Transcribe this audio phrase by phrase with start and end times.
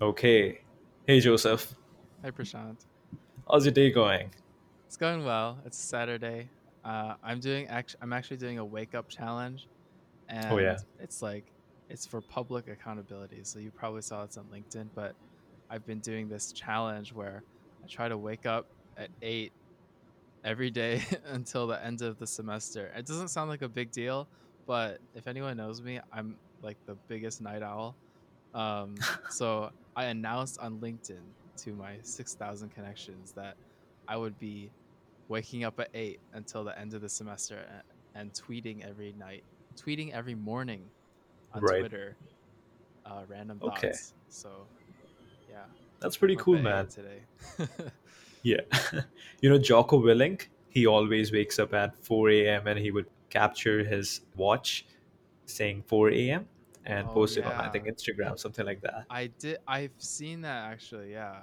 [0.00, 0.60] Okay.
[1.06, 1.74] Hey, Joseph.
[2.22, 2.86] Hi, Prashant.
[3.50, 4.30] How's your day going?
[4.86, 5.58] It's going well.
[5.66, 6.48] It's Saturday.
[6.84, 9.68] Uh, I'm doing act- I'm actually doing a wake up challenge,
[10.30, 10.78] Oh, and yeah.
[11.00, 11.44] it's like
[11.90, 13.40] it's for public accountability.
[13.42, 15.14] So you probably saw this on LinkedIn, but
[15.68, 17.42] I've been doing this challenge where
[17.84, 19.52] I try to wake up at eight
[20.44, 22.90] every day until the end of the semester.
[22.96, 24.26] It doesn't sound like a big deal,
[24.66, 27.94] but if anyone knows me, I'm like the biggest night owl.
[28.54, 28.96] Um,
[29.30, 31.22] so I announced on LinkedIn
[31.58, 33.56] to my 6,000 connections that
[34.08, 34.70] I would be
[35.28, 39.44] waking up at 8 until the end of the semester a- and tweeting every night,
[39.76, 40.90] tweeting every morning
[41.52, 41.78] on Right.
[41.80, 42.16] Twitter,
[43.04, 43.88] uh, random Okay.
[43.88, 44.14] thoughts.
[44.28, 44.66] So
[45.48, 45.64] yeah,
[46.00, 46.88] That's pretty cool, man.
[46.88, 47.22] today.
[48.42, 48.60] Yeah.
[49.42, 52.66] you know, Jocko Willink, he always wakes up at 4 a.m.
[52.68, 54.86] and he would capture his watch
[55.44, 56.48] saying 4 a.m.
[56.86, 59.06] and oh post it on, I think, Instagram, something like that.
[59.10, 59.58] I did.
[59.66, 61.12] I've seen that actually.
[61.12, 61.36] Yeah,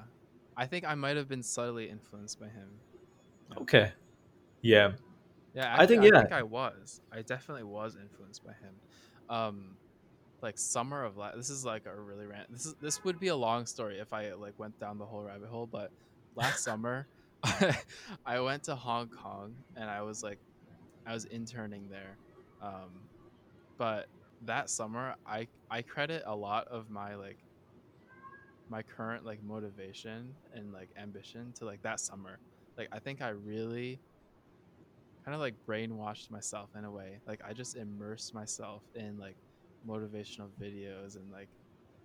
[0.55, 2.69] I think I might have been subtly influenced by him.
[3.51, 3.59] Yeah.
[3.59, 3.91] Okay.
[4.61, 4.91] Yeah.
[5.53, 7.01] Yeah, I actually, think, I think I was.
[7.11, 8.75] I definitely was influenced by him.
[9.29, 9.77] Um,
[10.41, 11.35] like summer of last.
[11.35, 12.51] This is like a really rant.
[12.51, 15.23] This is this would be a long story if I like went down the whole
[15.23, 15.67] rabbit hole.
[15.67, 15.91] But
[16.35, 17.07] last summer,
[18.25, 20.39] I went to Hong Kong and I was like,
[21.05, 22.17] I was interning there.
[22.61, 22.91] Um,
[23.77, 24.07] but
[24.41, 27.39] that summer, I I credit a lot of my like
[28.69, 32.39] my current like motivation and like ambition to like that summer.
[32.77, 34.01] Like I think I really
[35.25, 37.19] kind of like brainwashed myself in a way.
[37.27, 39.37] Like I just immersed myself in like
[39.87, 41.49] motivational videos and like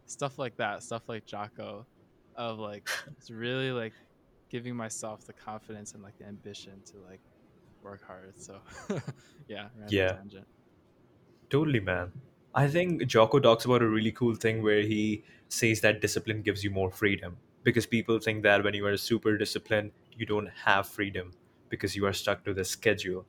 [0.06, 1.86] stuff like that, stuff like Jocko,
[2.36, 2.88] of like
[3.18, 3.94] it's really like
[4.50, 7.20] giving myself the confidence and like the ambition to like
[7.82, 8.34] work hard.
[8.36, 8.60] So
[9.48, 10.12] yeah, Yeah.
[10.12, 10.46] tangent.
[11.52, 12.12] Totally, man.
[12.54, 16.64] I think Jocko talks about a really cool thing where he says that discipline gives
[16.64, 17.36] you more freedom.
[17.62, 21.32] Because people think that when you are super disciplined, you don't have freedom
[21.68, 23.26] because you are stuck to the schedule.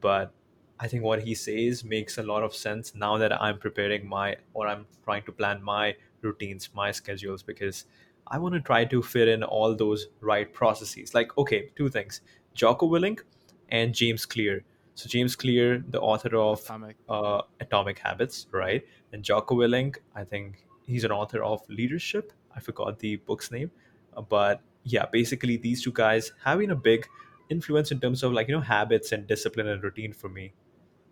[0.00, 0.32] But
[0.78, 4.36] I think what he says makes a lot of sense now that I'm preparing my
[4.52, 7.86] or I'm trying to plan my routines, my schedules, because
[8.28, 11.12] I want to try to fit in all those right processes.
[11.12, 12.20] Like, okay, two things
[12.54, 13.22] Jocko Willink
[13.68, 14.64] and James Clear.
[14.94, 16.96] So, James Clear, the author of Atomic.
[17.08, 18.84] uh, Atomic Habits, right?
[19.12, 22.32] And Jocko Willink, I think he's an author of Leadership.
[22.54, 23.70] I forgot the book's name,
[24.16, 27.06] Uh, but yeah, basically these two guys have been a big
[27.50, 30.52] influence in terms of like you know habits and discipline and routine for me.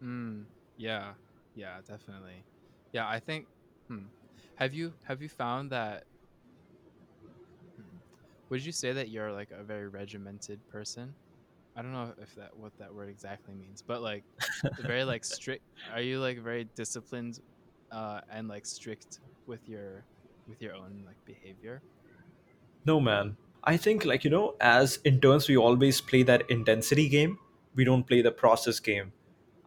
[0.03, 1.15] Mm, yeah,
[1.55, 2.47] yeah, definitely.
[2.93, 3.49] Yeah, I think.
[3.89, 4.07] Hmm.
[4.55, 6.05] Have you have you found that?
[7.77, 7.99] hmm,
[8.51, 11.17] Would you say that you're like a very regimented person?
[11.77, 14.25] I don't know if that what that word exactly means, but like
[14.81, 15.65] very like strict.
[15.93, 17.41] Are you like very disciplined,
[17.91, 20.05] uh, and like strict with your
[20.47, 21.83] with your own like behavior?
[22.85, 23.37] No, man.
[23.65, 27.39] I think, like, you know, as interns, we always play that intensity game.
[27.77, 29.13] We don't play the process game.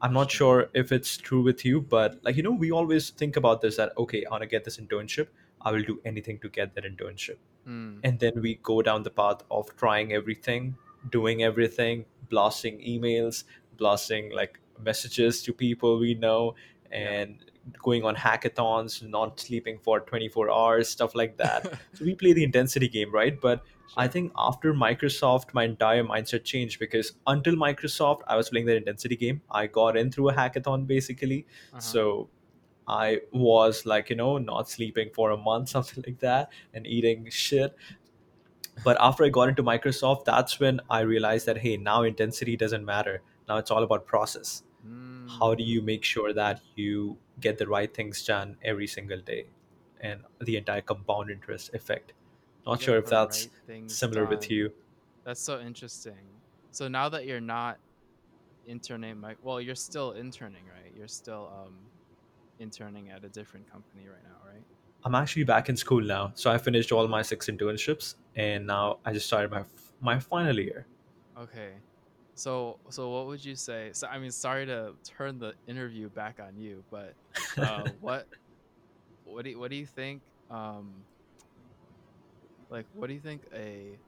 [0.02, 0.70] I'm not Sure.
[0.74, 3.94] if it's true with you, but, like, you know, we always think about this that,
[3.98, 5.28] okay, I want to get this internship.
[5.62, 7.38] I will do anything to get that internship.
[7.64, 8.00] Hmm.
[8.04, 10.76] And then we go down the path of trying everything,
[11.10, 13.44] doing everything, blasting emails,
[13.78, 16.56] blasting, like, messages to people we know,
[16.92, 16.98] Yeah.
[17.22, 17.52] and
[17.82, 22.44] going on hackathons, not sleeping for 24 hours, stuff like that so we play the
[22.44, 23.40] intensity game, right?
[23.42, 23.64] But
[23.98, 28.76] I think after Microsoft, my entire mindset changed because until Microsoft, I was playing the
[28.76, 29.42] intensity game.
[29.50, 31.46] I got in through a hackathon basically.
[31.72, 31.80] Uh huh.
[31.80, 32.30] So
[32.88, 37.30] I was like, you know, not sleeping for a month, something like that, and eating
[37.32, 37.76] shit.
[38.84, 42.86] But after I got into Microsoft, that's when I realized that, hey, now intensity doesn't
[42.86, 43.22] matter.
[43.48, 44.64] Now it's all about process.
[45.40, 49.48] How do you make sure that you get the right things done every single day
[50.00, 52.14] and the entire compound interest effect?
[52.66, 54.72] Not sure if that's right similar with you.
[55.24, 56.18] That's so interesting.
[56.72, 57.80] So now that you're not
[58.68, 60.94] interning, Mike, well, you're still interning, right?
[60.96, 61.76] You're still um
[62.60, 64.64] interning at a different company right now, right?
[65.04, 66.32] I'm actually back in school now.
[66.36, 69.64] So I finished all my six internships and now I just started my
[70.00, 70.88] my final year.
[71.38, 71.84] Okay.
[72.36, 73.92] So so what would you say?
[73.94, 77.16] So I mean, sorry to turn the interview back on you, but
[77.58, 78.28] uh what
[79.24, 81.06] what do you, what do you think um
[82.70, 84.00] like what do you think a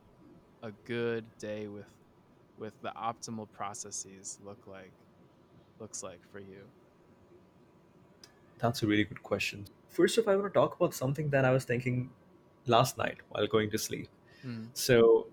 [0.63, 1.87] a good day with
[2.57, 4.93] with the optimal processes look like
[5.79, 6.71] looks like for you?
[8.59, 9.67] That's a really good question.
[9.89, 12.11] First off, I want to talk about something that I was thinking
[12.65, 14.09] last night while going to sleep.
[14.45, 15.27] Mm, So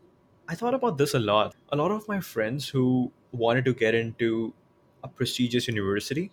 [0.49, 1.55] I thought about this a lot.
[1.71, 4.55] A lot of my friends who wanted to get into
[5.03, 6.31] a prestigious university,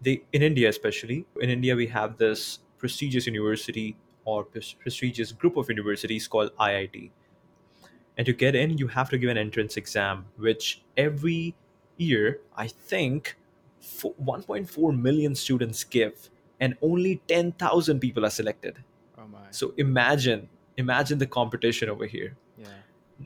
[0.00, 3.96] they in India especially, in India we have this prestigious university.
[4.30, 7.12] or prestigious group of universities called IIT.
[8.16, 11.54] And to get in, you have to give an entrance exam, which every
[11.96, 13.36] year, I think,
[13.80, 16.30] fo- 1.4 million students give,
[16.60, 18.82] and only 10,000 people are selected.
[19.18, 19.46] Oh my.
[19.50, 22.36] So imagine, imagine the competition over here.
[22.58, 22.68] Yeah.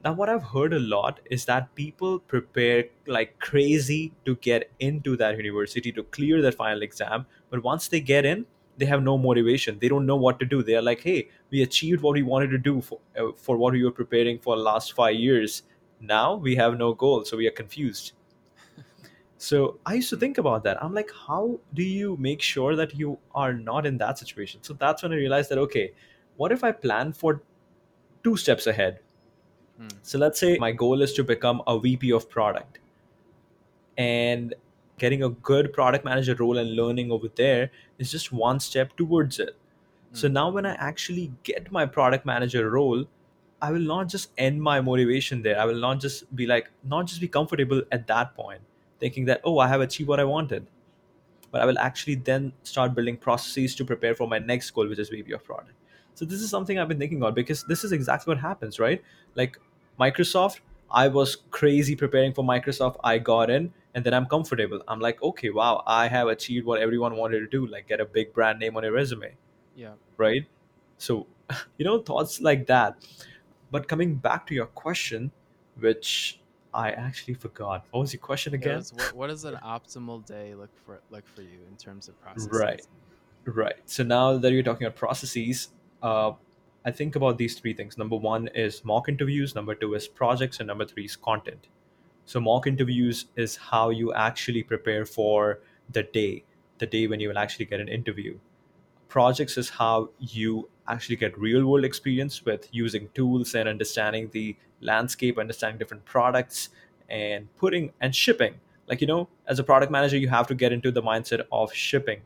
[0.05, 5.17] Now, what I've heard a lot is that people prepare like crazy to get into
[5.17, 7.27] that university to clear that final exam.
[7.51, 9.79] But once they get in, they have no motivation.
[9.79, 10.63] They don't know what to do.
[10.63, 13.73] They are like, hey, we achieved what we wanted to do for, uh, for what
[13.73, 15.65] we were preparing for the last five years.
[16.01, 17.25] Now we have no goal.
[17.25, 18.13] So we are confused.
[19.43, 20.77] So I used to think about that.
[20.85, 24.63] I'm like, how do you make sure that you are not in that situation?
[24.63, 25.95] So that's when I realized that, okay,
[26.41, 27.43] what if I plan for
[28.25, 29.01] two steps ahead?
[29.79, 29.89] Hmm.
[30.03, 32.79] So let's say my goal is to become a VP of product
[33.99, 34.55] and
[34.99, 39.39] getting a good product manager role and learning over there is just one step towards
[39.39, 39.57] it.
[40.13, 40.35] So Hmm.
[40.35, 43.05] now when I actually get my product manager role,
[43.63, 45.61] I will not just end my motivation there.
[45.61, 48.63] I will not just be like, not just be comfortable at that point,
[48.99, 50.67] thinking that, oh, I have achieved what I wanted
[51.53, 55.01] but I will actually then start building processes to prepare for my next goal, which
[55.01, 55.80] is VP of product.
[56.21, 59.03] So this is something I've been thinking about because this is exactly what happens, right?
[59.37, 59.59] Like
[59.99, 62.97] Microsoft, I was crazy preparing for Microsoft.
[63.03, 64.83] I got in and then I'm comfortable.
[64.87, 68.05] I'm like, okay, wow, I have achieved what everyone wanted to do, like get a
[68.05, 69.35] big brand name on your resume,
[69.75, 69.95] Yeah.
[70.19, 70.45] right?
[70.99, 71.27] So,
[71.79, 72.97] you know, thoughts like that.
[73.71, 75.31] But coming back to your question,
[75.79, 76.39] which
[76.75, 77.87] I actually forgot.
[77.93, 78.81] What was your question again?
[78.81, 82.21] it's what what does an optimal day look for look for you in terms of
[82.21, 82.61] processes?
[82.61, 82.83] Right.
[83.47, 83.77] Right.
[83.87, 85.69] So now that you're talking about processes,
[86.03, 86.33] uh,
[86.85, 87.99] I think about these three things.
[87.99, 89.55] Number one is mock interviews.
[89.55, 91.67] Number two is projects, and number three is content.
[92.25, 95.61] So mock interviews is how you actually prepare for
[95.91, 96.45] the day,
[96.79, 98.39] the day when you will actually get an interview.
[99.09, 104.57] Projects is how you actually get real world experience with using tools and understanding the
[104.81, 106.71] landscape, understanding different products,
[107.09, 108.55] and putting and shipping.
[108.89, 111.73] Like you know, as a product manager, you have to get into the mindset of
[111.75, 112.23] shipping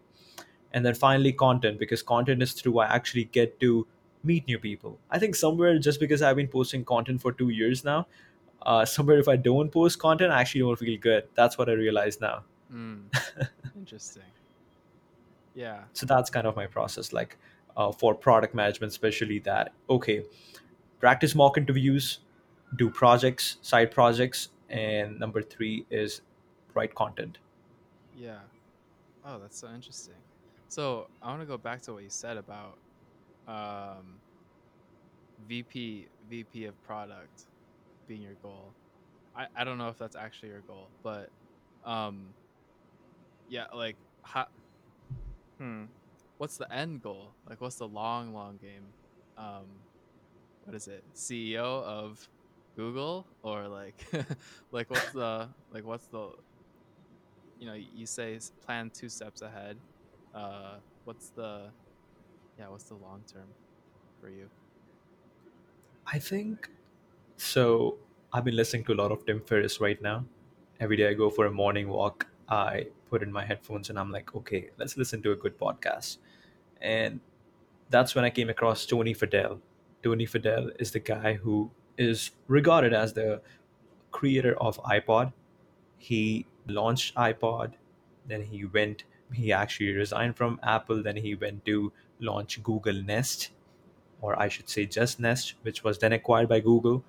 [0.75, 3.87] and then finally content because content is through i actually get to
[4.33, 7.85] meet new people i think somewhere just because i've been posting content for two years
[7.85, 8.07] now
[8.63, 11.73] uh, somewhere if i don't post content i actually don't feel good that's what i
[11.73, 12.95] realize now Hmm.
[13.79, 14.23] Interesting.
[15.55, 15.85] Yeah.
[15.93, 17.37] so that's kind of my process like
[17.77, 20.25] uh, for product management especially that okay
[20.99, 22.19] practice mock interviews
[22.77, 26.23] do projects side projects and number three is
[26.75, 27.39] write content
[28.17, 28.39] Yeah.
[29.25, 30.15] Oh, that's so interesting.
[30.75, 32.79] So I want to go back to what you said about
[33.47, 34.19] um,
[35.49, 37.45] VP VP of product
[38.09, 38.73] being your goal.
[39.37, 41.31] I, I don't know if that's actually your goal, but
[41.85, 42.27] um,
[43.49, 43.95] yeah, like
[44.25, 44.49] how,
[45.59, 45.85] hmm,
[46.39, 47.29] what's the end goal?
[47.49, 48.87] Like, what's the long, long game?
[49.39, 49.67] Um,
[50.65, 51.05] what is it?
[51.15, 52.29] CEO of
[52.75, 53.95] Google or like,
[54.73, 56.31] like what's the like what's the
[57.61, 58.37] you know you say
[58.67, 59.77] plan two steps ahead.
[60.35, 61.73] Uh, what's the
[62.59, 62.69] yeah?
[62.69, 63.49] What's the long term
[64.21, 64.51] for you?
[66.07, 66.69] i think
[67.37, 67.99] So
[68.33, 70.27] I've been listening to a lot of Tim Ferriss right now.
[70.81, 74.11] Every day I go for a morning walk, I put in my headphones and I'm
[74.13, 76.19] like, okay, let's listen to a good podcast.
[76.81, 77.21] And
[77.91, 79.61] that's when I came across Tony Fadell.
[80.03, 83.43] Tony Fadell is the guy who is regarded as the
[84.11, 85.33] creator of iPod.
[85.99, 87.75] He launched iPod,
[88.27, 93.51] then he went, he actually resigned from Apple, then he went to launch Google Nest,
[94.21, 97.05] or I should say just Nest, which was then acquired by Google.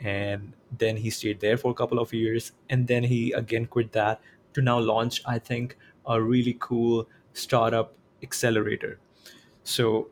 [0.00, 3.92] And then he stayed there for a couple of years and then he again quit
[3.92, 4.20] that
[4.54, 8.98] to now launch i think a really cool startup accelerator.
[9.62, 10.08] So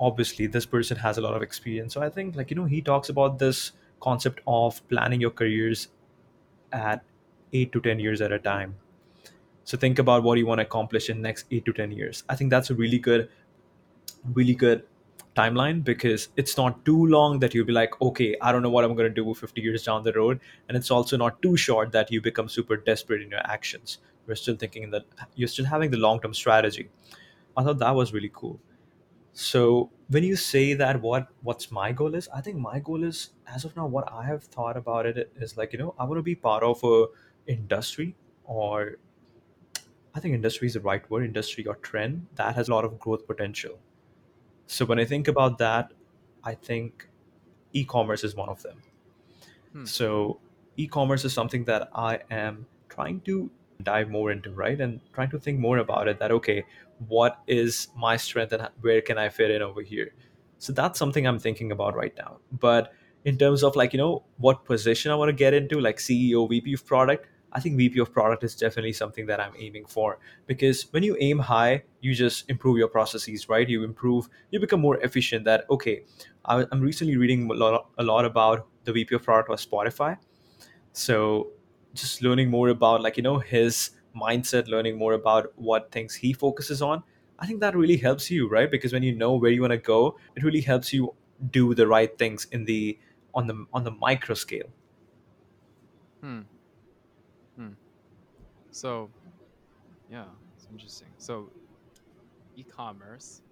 [0.00, 1.94] obviously this person has a lot of experience.
[1.94, 5.88] So i think like you know he talks about this concept of planning your careers
[6.72, 7.04] at
[7.52, 8.76] 8 to 10 years at a time
[9.68, 12.36] so think about what you want to accomplish in next 8 to 10 years i
[12.40, 13.28] think that's a really good
[14.38, 14.84] really good
[15.38, 18.84] timeline because it's not too long that you'll be like, okay, I don't know what
[18.84, 20.40] I'm going to do 50 years down the road.
[20.68, 23.98] And it's also not too short that you become super desperate in your actions.
[24.26, 25.04] You're still thinking that
[25.36, 26.88] you're still having the long term strategy.
[27.56, 28.60] I thought that was really cool.
[29.32, 33.30] So when you say that what what's my goal is, I think my goal is
[33.46, 36.18] as of now what I have thought about it is like, you know, I want
[36.18, 37.06] to be part of a
[37.46, 38.98] industry or
[40.18, 42.98] I think industry is the right word, industry or trend that has a lot of
[42.98, 43.78] growth potential
[44.68, 45.92] so when I think about that,
[46.44, 47.08] I think
[47.72, 48.82] e-commerce is one of them.
[49.72, 49.84] Hmm.
[49.86, 50.40] So
[50.76, 53.50] e-commerce is something that I am trying to
[53.82, 54.78] dive more into, right?
[54.78, 56.64] And trying to think more about it that okay,
[57.08, 60.12] what is my strength and where can I fit in over here?
[60.58, 62.38] So that's something I'm thinking about right now.
[62.52, 62.92] But
[63.24, 66.46] in terms of like, you know, what position I want to get into, like CEO,
[66.46, 70.18] VP of product, I think VP of product is definitely something that I'm aiming for
[70.46, 73.68] because when you aim high, you just improve your processes, right?
[73.68, 75.44] You improve, you become more efficient.
[75.44, 76.04] That, okay,
[76.44, 80.18] I'm recently reading a lot, a lot about the VP of product of Spotify.
[80.92, 81.48] So
[81.94, 86.32] just learning more about like, you know, his mindset, learning more about what things he
[86.32, 87.02] focuses on,
[87.38, 88.70] I think that really helps you, right?
[88.70, 91.14] Because when you know where you want to go, it really helps you
[91.50, 92.98] do the right things in the
[93.34, 94.68] on the on the micro scale.
[96.20, 96.40] Hmm.
[98.78, 99.10] So,
[100.08, 101.08] yeah, it's interesting.
[101.18, 101.50] So,
[102.54, 103.42] e-commerce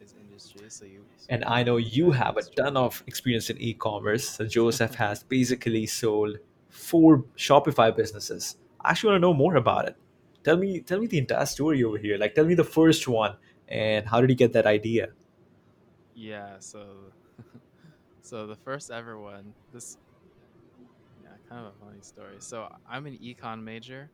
[0.00, 0.68] is industry.
[0.68, 1.04] So you.
[1.16, 4.28] So And I know you have a ton of experience in e-commerce.
[4.28, 8.56] So Joseph has basically sold four Shopify businesses.
[8.80, 9.96] I actually want to know more about it.
[10.42, 12.18] Tell me, tell me the entire story over here.
[12.18, 13.36] Like, tell me the first one
[13.68, 15.08] and how did you get that idea?
[16.14, 16.56] yeah.
[16.58, 17.12] So,
[18.22, 19.54] so the first ever one.
[19.72, 19.96] This
[21.48, 22.36] kind of a funny story.
[22.38, 24.10] So I'm an econ major.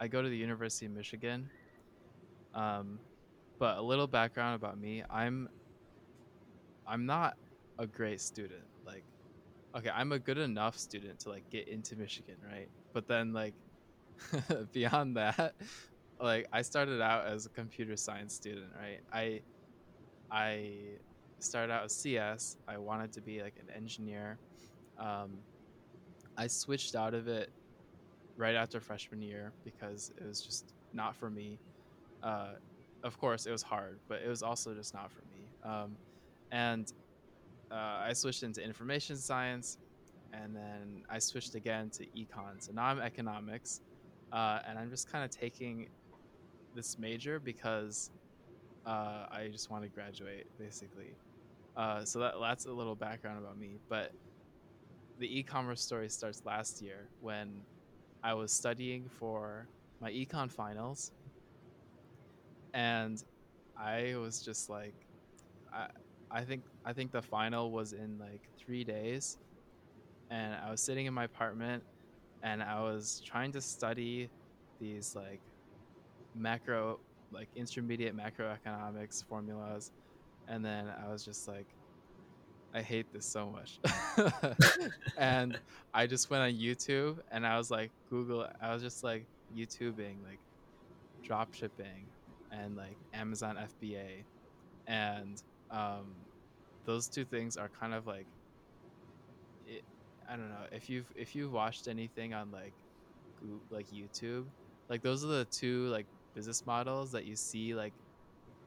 [0.00, 1.48] I go to the University of Michigan.
[2.54, 2.98] Um,
[3.58, 5.02] but a little background about me.
[5.10, 5.48] I'm
[6.86, 7.36] I'm not
[7.78, 8.64] a great student.
[8.84, 9.04] Like,
[9.76, 12.68] okay, I'm a good enough student to like get into Michigan, right?
[12.92, 13.54] But then like
[14.72, 15.54] beyond that,
[16.20, 19.00] like I started out as a computer science student, right?
[19.12, 19.40] I
[20.30, 20.70] I
[21.38, 22.56] started out as CS.
[22.66, 24.38] I wanted to be like an engineer.
[24.98, 25.38] Um,
[26.36, 27.50] I switched out of it
[28.36, 31.58] right after freshman year because it was just not for me.
[32.22, 32.52] Uh,
[33.02, 35.48] of course, it was hard, but it was also just not for me.
[35.64, 35.96] Um,
[36.50, 36.92] and
[37.70, 39.78] uh, I switched into information science,
[40.32, 42.60] and then I switched again to econ.
[42.60, 43.80] So now I'm economics,
[44.32, 45.88] uh, and I'm just kind of taking
[46.74, 48.10] this major because
[48.86, 51.14] uh, I just want to graduate, basically.
[51.76, 53.78] Uh, so that that's a little background about me.
[53.88, 54.12] But
[55.18, 57.62] the e-commerce story starts last year when
[58.22, 59.66] I was studying for
[60.00, 61.12] my econ finals,
[62.74, 63.22] and
[63.78, 64.94] I was just like,
[65.72, 65.88] I
[66.30, 69.38] I think I think the final was in like three days,
[70.30, 71.82] and I was sitting in my apartment
[72.42, 74.30] and I was trying to study
[74.80, 75.40] these like
[76.34, 77.00] macro
[77.32, 79.92] like intermediate macroeconomics formulas.
[80.48, 81.66] And then I was just like
[82.76, 83.78] I hate this so much.
[85.18, 85.58] and
[85.94, 89.24] I just went on YouTube and I was like Google I was just like
[89.56, 90.38] YouTubing like
[91.22, 92.04] drop shipping
[92.52, 94.24] and like Amazon FBA
[94.86, 96.04] and um
[96.84, 98.26] those two things are kind of like
[99.66, 99.82] it,
[100.28, 102.74] I don't know if you've if you've watched anything on like
[103.70, 104.44] like YouTube,
[104.90, 107.94] like those are the two like business models that you see like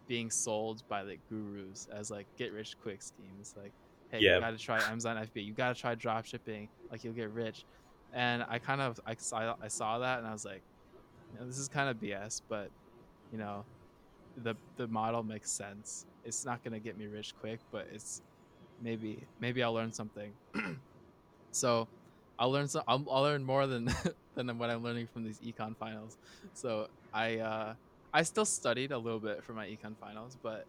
[0.08, 3.54] being sold by like gurus as like get rich quick schemes.
[3.56, 3.72] Like,
[4.12, 7.14] hey, you got to try Amazon FBA, you got to try drop shipping, like you'll
[7.14, 7.66] get rich.
[8.14, 10.62] And I kind of I saw I saw that and I was like,
[11.34, 12.70] you know, this is kind of BS, but
[13.32, 13.64] you know,
[14.44, 16.06] the the model makes sense.
[16.26, 18.22] It's not gonna get me rich quick, but it's
[18.82, 20.32] maybe maybe I'll learn something.
[21.52, 21.88] So
[22.38, 22.84] I'll learn some.
[22.88, 23.94] I'll, I'll learn more than
[24.36, 26.18] than what I'm learning from these econ finals.
[26.54, 27.74] So I uh,
[28.14, 30.66] I still studied a little bit for my econ finals, but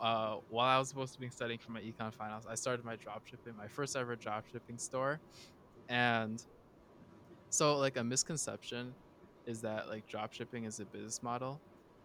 [0.00, 2.96] uh, while I was supposed to be studying for my econ finals, I started my
[2.96, 5.20] drop shipping, my first ever drop shipping store,
[5.88, 6.42] and
[7.50, 8.94] so like a misconception
[9.46, 11.60] is that like drop shipping is a business model.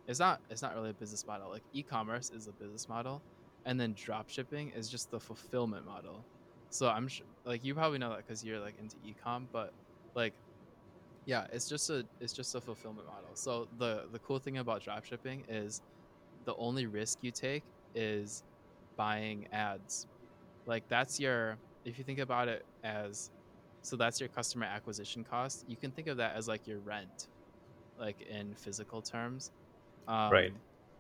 [0.08, 0.42] It's not.
[0.50, 1.50] It's not really a business model.
[1.50, 3.22] Like e-commerce is a business model,
[3.66, 6.24] and then drop shipping is just the fulfillment model.
[6.70, 9.74] So I'm sh- like you probably know that because you're like into e-com, but
[10.16, 10.34] like
[11.26, 13.30] yeah, it's just a it's just a fulfillment model.
[13.34, 15.82] So the the cool thing about drop shipping is
[16.46, 17.64] the only risk you take
[17.96, 18.44] is
[18.98, 20.08] buying ads.
[20.66, 23.32] Like that's your if you think about it as
[23.82, 25.66] so that's your customer acquisition cost.
[25.68, 27.28] You can think of that as like your rent,
[28.00, 29.52] like in physical terms.
[30.08, 30.52] right.
[30.52, 30.58] Um,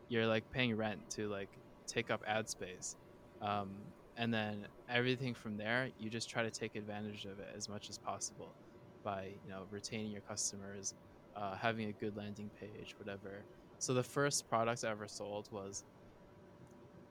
[0.09, 1.49] you're like paying rent to like
[1.87, 2.95] take up ad space.
[3.41, 3.69] Um,
[4.17, 7.89] and then everything from there, you just try to take advantage of it as much
[7.89, 8.55] as possible
[9.03, 10.93] by you know retaining your customers,
[11.35, 13.45] uh, having a good landing page, whatever.
[13.79, 15.83] So the first product I ever sold was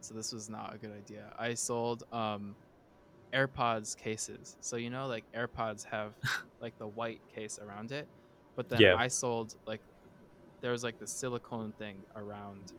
[0.01, 1.33] so this was not a good idea.
[1.39, 2.57] I sold um,
[3.35, 4.57] AirPods cases.
[4.61, 6.17] So you know, like AirPods have
[6.61, 8.09] like the white case around it,
[8.57, 9.83] but then Yeah, I sold like
[10.63, 12.73] there was like the silicone thing around,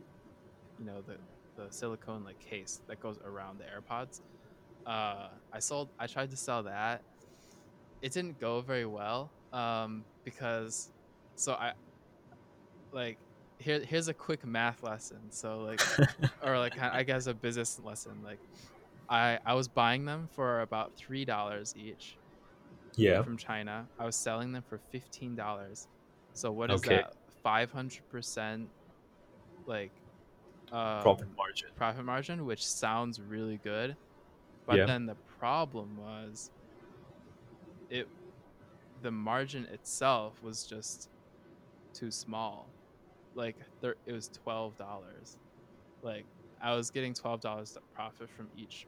[0.78, 1.18] you know, the
[1.56, 4.22] the silicone like case that goes around the AirPods.
[4.86, 5.92] Uh, I sold.
[5.98, 7.04] I tried to sell that.
[8.02, 9.34] It didn't go very well.
[9.52, 10.92] Um, because
[11.36, 11.74] so I
[12.92, 13.18] like
[13.62, 15.30] here here's a quick math lesson.
[15.30, 15.80] So like
[16.42, 18.22] or like I guess a business lesson.
[18.22, 18.40] Like
[19.08, 22.18] I I was buying them for about three dollars each
[22.96, 23.22] yeah.
[23.22, 23.88] from China.
[23.98, 25.88] I was selling them for fifteen dollars.
[26.34, 26.96] So what is Okay.
[26.96, 27.14] that?
[27.42, 28.70] Five hundred percent
[29.66, 29.92] like
[30.72, 31.68] um, Profit margin.
[31.76, 33.96] profit margin, which sounds really good.
[34.66, 34.86] But Yeah.
[34.86, 36.50] then the problem was
[37.90, 38.08] it
[39.02, 41.10] the margin itself was just
[41.94, 42.74] too small.
[43.34, 45.36] Like it was twelve dollars.
[46.02, 46.24] Like
[46.62, 48.86] I was getting twelve dollars profit from each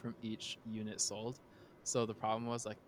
[0.00, 1.38] from each unit sold.
[1.84, 2.78] So the problem was like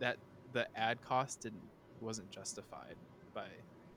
[0.00, 0.16] that
[0.52, 1.62] the ad cost didn't
[2.00, 2.96] wasn't justified
[3.34, 3.46] by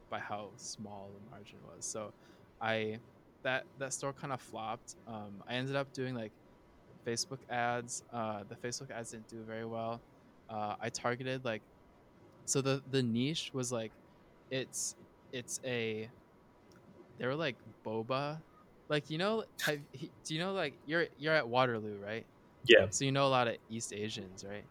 [0.10, 1.86] by how small the margin was.
[1.86, 2.14] So
[2.62, 3.00] I
[3.44, 4.96] that that store kind of flopped.
[5.08, 6.32] Um, I ended up doing like
[7.06, 8.04] Facebook ads.
[8.12, 10.02] Uh, the Facebook ads didn't do very well.
[10.50, 11.62] Uh, I targeted like
[12.46, 13.92] so the the niche was like
[14.50, 14.96] it's
[15.32, 16.10] it's a
[17.20, 18.42] they were like boba
[18.90, 19.80] like you know have,
[20.24, 22.26] do you know like you're you're at Waterloo right
[22.66, 22.88] Yeah.
[22.90, 24.66] so you know a lot of East Asians right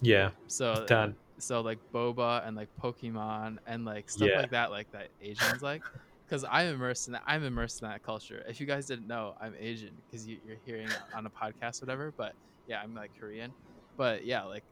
[0.00, 0.30] Yeah.
[0.48, 1.16] so Done.
[1.38, 4.38] so like boba and like pokemon and like stuff Yeah.
[4.40, 5.82] like that like that asians like
[6.26, 9.34] because i'm immersed in that i'm immersed in that culture if you guys didn't know
[9.40, 12.32] i'm asian because you, you're hearing it on a podcast whatever but
[12.66, 13.52] yeah i'm like korean
[13.96, 14.64] but yeah like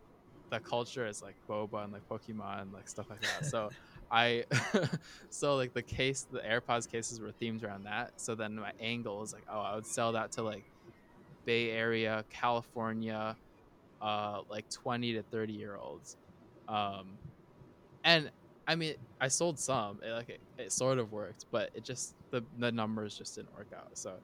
[0.51, 3.69] the culture is like boba and like pokemon and like stuff like that so
[4.11, 4.45] i
[5.31, 8.13] so like the case the airpods cases were themed around that.
[8.17, 10.73] So then my angle is like oh i would sell that to like
[11.47, 13.39] bay area california
[14.01, 16.17] uh like 20 to 30 year olds.
[16.69, 17.21] Um
[18.05, 18.31] and
[18.67, 22.17] i mean i sold some it, like it, it sort of worked but it just
[22.31, 23.97] the the numbers just didn't work out.
[23.97, 24.21] So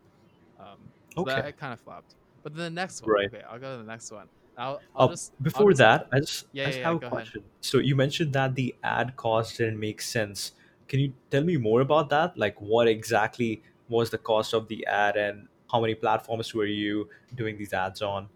[0.59, 1.47] um so that Okay.
[1.47, 2.17] it kind of flopped.
[2.45, 3.31] But then the next one Right.
[3.33, 6.21] okay i'll go to the next one i'll, I'll Uh, just before just- that, I
[6.21, 7.31] just, Yeah, I just yeah, have yeah, a go ahead.
[7.31, 7.45] question.
[7.61, 10.53] So you mentioned that the ad cost didn't make sense.
[10.89, 12.37] Can you tell me more about that?
[12.39, 17.11] Like, what exactly was the cost of the ad, and how many platforms were you
[17.35, 18.29] doing these ads on?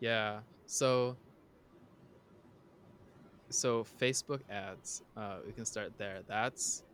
[0.00, 1.18] yeah so
[3.50, 6.84] so facebook ads uh we can start there that's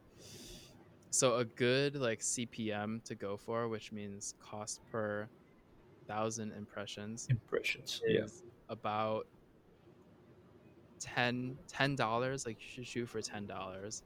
[1.11, 5.31] so a good like cpm to go for which means cost per
[6.09, 8.01] thousand impressions Impressions.
[8.07, 8.27] Yeah.
[8.69, 9.27] About
[11.01, 14.03] 10 ten dollars like you should shoot for ten dollars.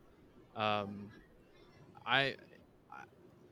[0.56, 1.12] Um
[2.06, 2.36] I,
[2.90, 3.04] I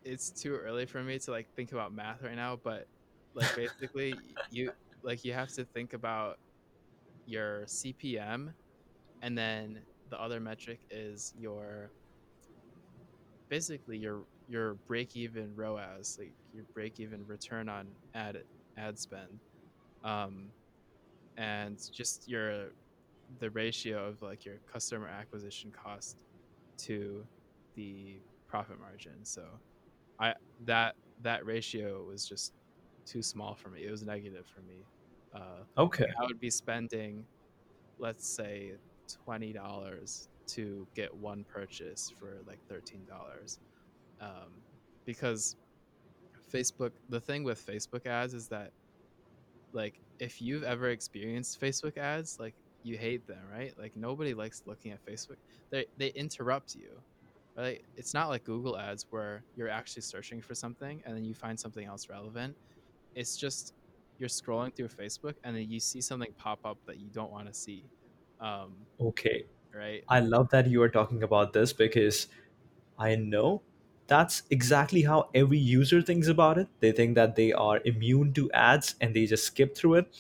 [0.05, 2.87] it's too early for me to like think about math right now but
[3.35, 4.15] like basically
[4.51, 6.39] you like you have to think about
[7.27, 8.55] your cpm
[9.23, 11.93] and then the other metric is your
[13.49, 18.45] basically your your break even ROAS, like your break even return on ad
[18.77, 19.41] ad spend,
[20.05, 20.53] um,
[21.37, 22.71] and just your
[23.41, 26.19] the ratio of like your customer acquisition cost
[26.79, 27.27] to
[27.75, 29.25] the profit margin.
[29.25, 29.45] So,
[30.21, 32.53] I that that ratio was just
[33.05, 33.85] too small for me.
[33.85, 34.85] It was negative for me.
[35.35, 36.07] Uh, Okay.
[36.21, 37.25] I would be spending,
[37.99, 38.73] let's say,
[39.25, 43.59] twenty dollars to get one purchase for like thirteen dollars,
[44.21, 44.51] um,
[45.05, 45.57] because
[46.53, 46.93] Facebook.
[47.09, 48.71] The thing with Facebook ads is that,
[49.73, 53.77] like, if you've ever experienced Facebook ads, like you hate them, right?
[53.79, 55.37] Like nobody likes looking at Facebook.
[55.71, 57.03] They they interrupt you,
[57.57, 57.83] right?
[57.97, 61.59] It's not like Google ads where you're actually searching for something and then you find
[61.59, 62.57] something else relevant.
[63.15, 63.75] It's just
[64.19, 67.49] you're scrolling through Facebook and then you see something pop up that you don't want
[67.49, 67.93] to see.
[68.41, 69.47] Um, Okay.
[69.73, 70.05] right?
[70.09, 72.29] I love that you are talking about this because
[72.99, 73.63] I know
[74.07, 76.69] that's exactly how every user thinks about it.
[76.81, 80.15] They think that they are immune to ads and they just skip through it.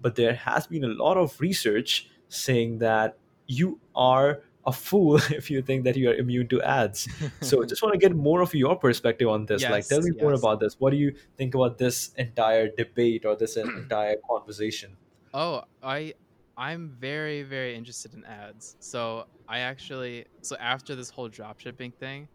[0.00, 5.50] But there has been a lot of research saying that you are a fool if
[5.50, 7.08] you think that you are immune to ads.
[7.40, 9.68] So I just want to get more of your perspective on this.
[9.68, 10.78] like, tell Yes, me more about this.
[10.78, 14.96] What do you think about this entire debate or this entire conversation?
[15.32, 16.14] Oh, I
[16.56, 18.76] I'm very very interested in ads.
[18.80, 22.28] So I actually so after this whole dropshipping thing,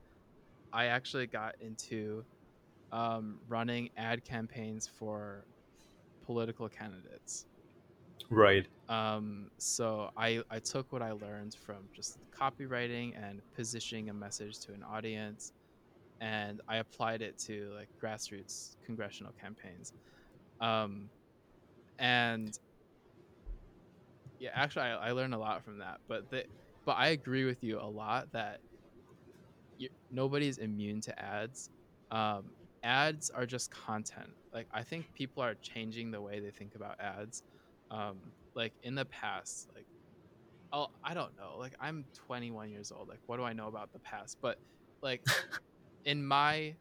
[0.73, 2.23] I actually got into
[2.91, 5.45] um, running ad campaigns for
[6.25, 7.45] political candidates.
[8.29, 8.67] Right.
[8.89, 14.59] Um, so I I took what I learned from just copywriting and positioning a message
[14.61, 15.53] to an audience,
[16.19, 19.93] and I applied it to like grassroots congressional campaigns.
[20.59, 21.09] Um,
[21.99, 22.57] and
[24.39, 25.99] yeah, actually, I, I learned a lot from that.
[26.07, 26.45] But the,
[26.85, 28.59] but I agree with you a lot that
[29.77, 31.69] you, nobody's immune to ads.
[32.11, 32.45] Um,
[32.83, 34.29] ads are just content.
[34.53, 37.43] Like I think people are changing the way they think about ads.
[37.91, 38.17] Um,
[38.53, 39.85] like in the past, like
[40.73, 41.57] oh, I don't know.
[41.57, 43.07] Like I'm 21 years old.
[43.07, 44.37] Like what do I know about the past?
[44.41, 44.59] But
[45.01, 45.25] like
[46.05, 46.73] in my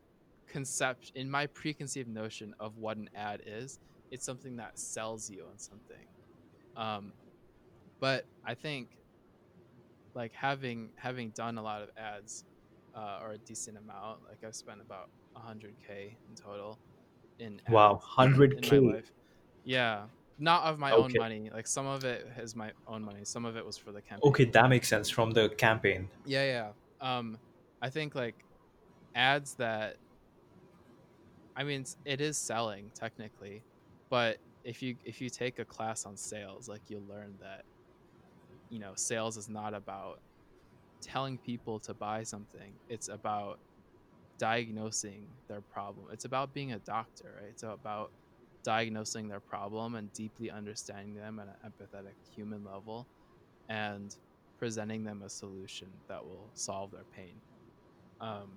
[0.47, 3.79] concept in my preconceived notion of what an ad is
[4.11, 6.07] it's something that sells you on something
[6.77, 7.13] um
[8.01, 8.89] but i think
[10.15, 12.45] like having having done a lot of ads
[12.97, 16.81] uh, or a decent amount like i've spent about 100k in total
[17.39, 18.81] in Wow, ads in my 100k.
[18.81, 19.13] life
[19.65, 23.45] yeah not of my own money like some of it is my own money some
[23.47, 26.11] of it was for the campaign Okay, that makes sense from the campaign.
[26.25, 26.73] yeah, yeah.
[27.19, 27.39] Um,
[27.81, 28.45] I think like
[29.15, 29.99] ads that,
[31.55, 33.65] I mean, it is selling technically,
[34.11, 37.65] but if you if you take a class on sales, like you'll learn that,
[38.69, 40.21] you know, sales is not about
[41.01, 42.73] telling people to buy something.
[42.89, 43.59] It's about
[44.39, 46.07] diagnosing their problem.
[46.13, 47.51] It's about being a doctor, right?
[47.51, 48.11] It's about
[48.63, 53.07] diagnosing their problem and deeply understanding them at an empathetic human level
[53.69, 54.15] and
[54.59, 57.35] presenting them a solution that will solve their pain.
[58.21, 58.51] Um,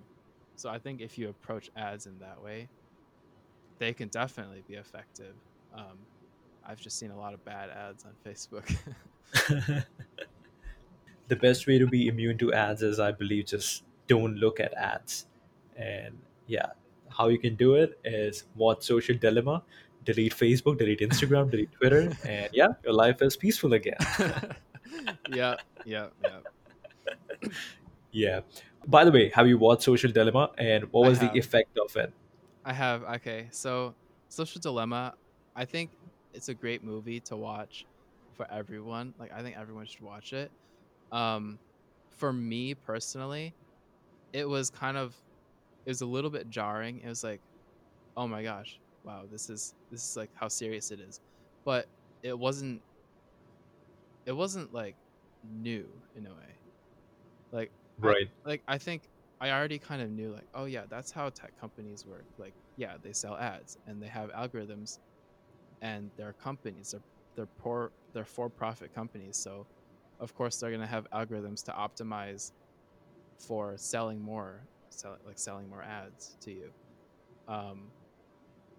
[0.56, 2.68] so I think if you approach ads in that way,
[3.78, 5.36] they can definitely be effective.
[5.74, 5.98] Um,
[6.68, 8.76] I've just seen a lot of bad ads on Facebook.
[11.30, 14.74] the best way to be immune to ads is, I believe, just don't look at
[14.74, 15.28] ads.
[15.78, 16.72] And yeah,
[17.10, 19.64] how you can do it is watch Social Dilemma,
[20.04, 23.98] delete Facebook, delete Instagram, delete Twitter, and yeah, your life is peaceful again.
[25.32, 26.40] yeah, yeah, yeah.
[28.12, 28.40] Yeah.
[28.88, 32.12] By the way, have you watched Social Dilemma and what was the effect of it?
[32.66, 33.48] I have okay.
[33.52, 33.94] So,
[34.30, 35.14] Social Dilemma,
[35.56, 35.92] I think
[36.34, 37.86] it's a great movie to watch
[38.36, 39.14] for everyone.
[39.20, 40.50] Like I think everyone should watch it.
[41.12, 41.60] Um
[42.10, 43.56] for me personally,
[44.34, 45.18] it was kind of
[45.86, 47.00] it was a little bit jarring.
[47.02, 47.44] It was like,
[48.18, 48.82] "Oh my gosh.
[49.04, 51.22] Wow, this is this is like how serious it is."
[51.66, 51.90] But
[52.24, 52.84] it wasn't
[54.26, 54.98] it wasn't like
[55.44, 56.60] new in a way.
[57.52, 58.32] Like I, Right.
[58.46, 59.10] like I think
[59.42, 62.28] I already kind of knew like, oh yeah, that's how tech companies work.
[62.38, 65.00] Like, yeah, they sell ads and they have algorithms
[65.82, 66.92] and they're companies.
[66.92, 67.04] They're
[67.36, 69.38] they're poor they're for profit companies.
[69.40, 69.68] So
[70.20, 72.52] of course they're gonna have algorithms to optimize
[73.38, 76.74] for selling more sell, like selling more ads to you.
[77.48, 77.92] Um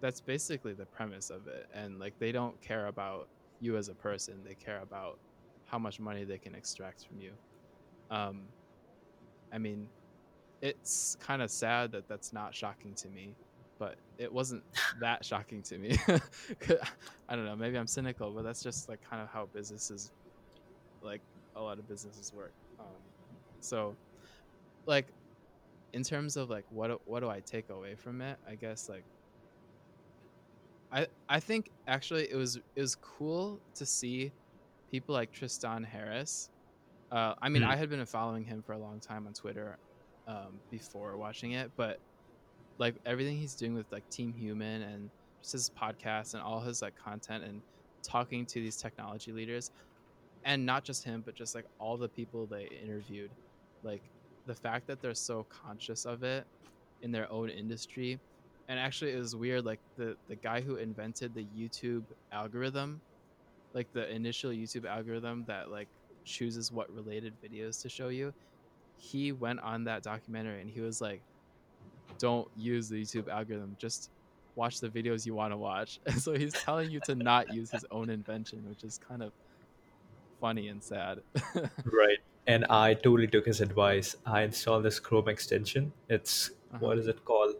[0.01, 1.67] that's basically the premise of it.
[1.73, 4.43] And like they don't care about you as a person.
[4.43, 5.19] They care about
[5.65, 7.33] how much money they can extract from you.
[8.09, 8.49] Um
[9.51, 9.89] I mean,
[10.61, 13.35] it's kind of sad that that's not shocking to me,
[13.79, 14.63] but it wasn't
[15.01, 15.97] that shocking to me.
[17.29, 20.11] I don't know, maybe I'm cynical, but that's just like kind of how businesses,
[21.01, 21.21] like
[21.55, 22.53] a lot of businesses work.
[22.79, 22.85] Um,
[23.59, 23.95] so,
[24.85, 25.07] like,
[25.93, 28.37] in terms of like what do- what do I take away from it?
[28.47, 29.03] I guess like
[30.91, 34.31] I I think actually it was it was cool to see
[34.91, 36.49] people like Tristan Harris.
[37.11, 37.69] Uh, I mean, Hmm.
[37.69, 39.77] I had been following him for a long time on Twitter
[40.27, 41.99] um, before watching it, but
[42.77, 45.09] like everything he's doing with like Team Human and
[45.41, 47.61] just his podcast and all his like content and
[48.01, 49.71] talking to these technology leaders,
[50.45, 53.29] and not just him, but just like all the people they interviewed,
[53.83, 54.01] like
[54.45, 56.45] the fact that they're so conscious of it
[57.01, 58.19] in their own industry.
[58.67, 59.65] And actually, it was weird.
[59.65, 63.01] Like the the guy who invented the YouTube algorithm,
[63.73, 65.87] like the initial YouTube algorithm that like
[66.23, 68.33] chooses what related videos to show you,
[68.97, 71.21] he went on that documentary and he was like,
[72.17, 73.75] "Don't use the YouTube algorithm.
[73.77, 74.09] Just
[74.55, 77.71] watch the videos you want to watch." And so he's telling you to not use
[77.71, 79.33] his own invention, which is kind of
[80.41, 81.21] funny and sad.
[82.01, 82.19] Right.
[82.47, 84.15] And I totally took his advice.
[84.25, 85.93] I installed this Chrome extension.
[86.17, 86.35] It's
[86.73, 86.79] Uh-huh.
[86.85, 87.55] what is it called?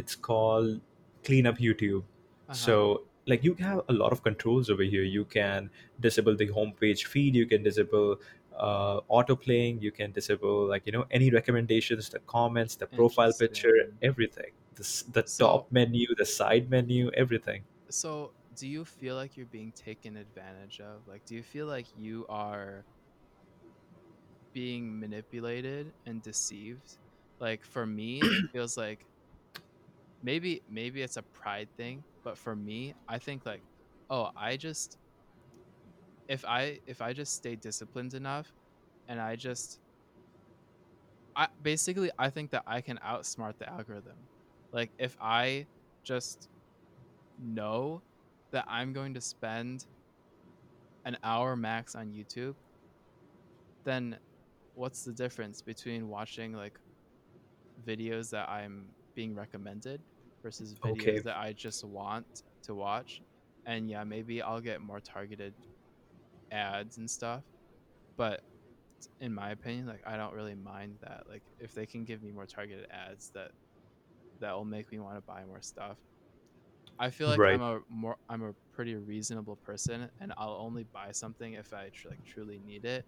[0.00, 0.80] It's called
[1.28, 2.02] Clean Up YouTube.
[2.02, 2.54] Uh-huh.
[2.64, 2.74] So
[3.32, 5.02] like you have a lot of controls over here.
[5.16, 5.70] You can
[6.06, 7.34] disable the homepage feed.
[7.40, 8.20] You can disable
[8.68, 9.80] uh, auto playing.
[9.86, 13.74] You can disable like you know any recommendations, the comments, the profile picture,
[14.12, 14.50] everything.
[14.80, 14.86] The
[15.18, 17.62] the So- top menu, the side menu, everything.
[18.00, 18.10] So,
[18.58, 21.06] do you feel like you're being taken advantage of?
[21.06, 22.86] Like, do you feel like you are
[24.52, 26.98] being manipulated and deceived?
[27.40, 29.06] Like, for me, it feels like
[30.22, 33.64] maybe maybe it's a pride thing, but for me, I think like,
[34.10, 34.98] oh, I just
[36.26, 38.54] if I if I just stay disciplined enough,
[39.06, 39.80] and I just
[41.36, 44.28] I basically I think that I can outsmart the algorithm.
[44.72, 45.68] Like, if I
[46.02, 46.48] just
[47.38, 48.04] know
[48.52, 49.86] that I'm going to spend
[51.04, 52.56] an hour max on YouTube,
[53.84, 54.18] then
[54.74, 56.78] what's the difference between watching like
[57.82, 60.04] videos that I'm being recommended
[60.42, 61.22] versus videos Okay.
[61.22, 63.22] that I just want to watch?
[63.66, 65.56] And yeah, maybe I'll get more targeted
[66.50, 67.44] ads and stuff,
[68.16, 68.42] but
[69.20, 71.24] in my opinion, like I don't really mind that.
[71.28, 73.52] Like if they can give me more targeted ads that
[74.40, 75.98] that will make me want to buy more stuff.
[76.98, 81.12] I feel like I'm a more I'm a pretty reasonable person, and I'll only buy
[81.12, 83.06] something if I tr- like truly need it.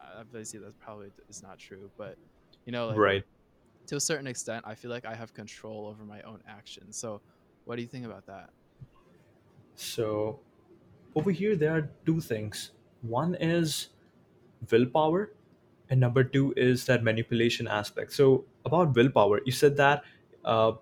[0.00, 2.18] Uh, Obviously, that's probably is not true, but
[2.66, 3.24] you know, like right.
[3.88, 6.98] to a certain extent, I feel like I have control over my own actions.
[6.98, 7.22] So,
[7.64, 8.50] what do you think about that?
[9.74, 10.40] So
[11.16, 12.72] over here, there are two things.
[13.02, 13.88] One is
[14.70, 15.32] willpower,
[15.90, 18.12] and number two is that manipulation aspect.
[18.12, 20.04] So about willpower, you said that
[20.44, 20.74] uh,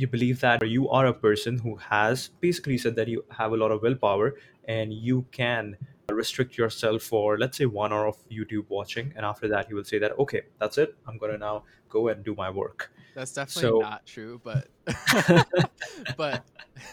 [0.00, 3.56] you believe that you are a person who has basically said that you have a
[3.56, 4.34] lot of willpower
[4.64, 5.76] and you can
[6.10, 9.84] restrict yourself for let's say one hour of youtube watching and after that you will
[9.84, 13.70] say that okay that's it i'm gonna now go and do my work That's definitely
[13.70, 14.68] so not true, but
[16.16, 16.44] but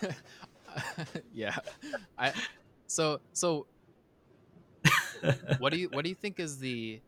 [1.34, 1.56] yeah,
[2.17, 2.34] I
[2.88, 3.67] so so
[5.60, 7.00] what do you what do you think is the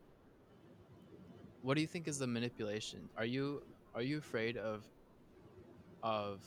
[1.62, 3.08] what do you think is the manipulation?
[3.16, 3.62] Are you
[3.94, 4.84] are you afraid of
[6.02, 6.42] of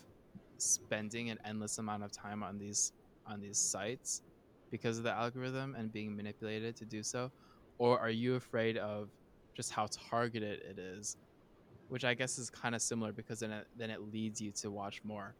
[0.57, 2.93] spending an endless amount of time on these
[3.25, 4.21] on these sites
[4.71, 7.31] because of the algorithm and being manipulated to do so,
[7.77, 9.09] or are you afraid of
[9.53, 11.17] just how targeted it is,
[11.89, 14.71] which I guess is kind of similar because then it then it leads you to
[14.71, 15.35] watch more.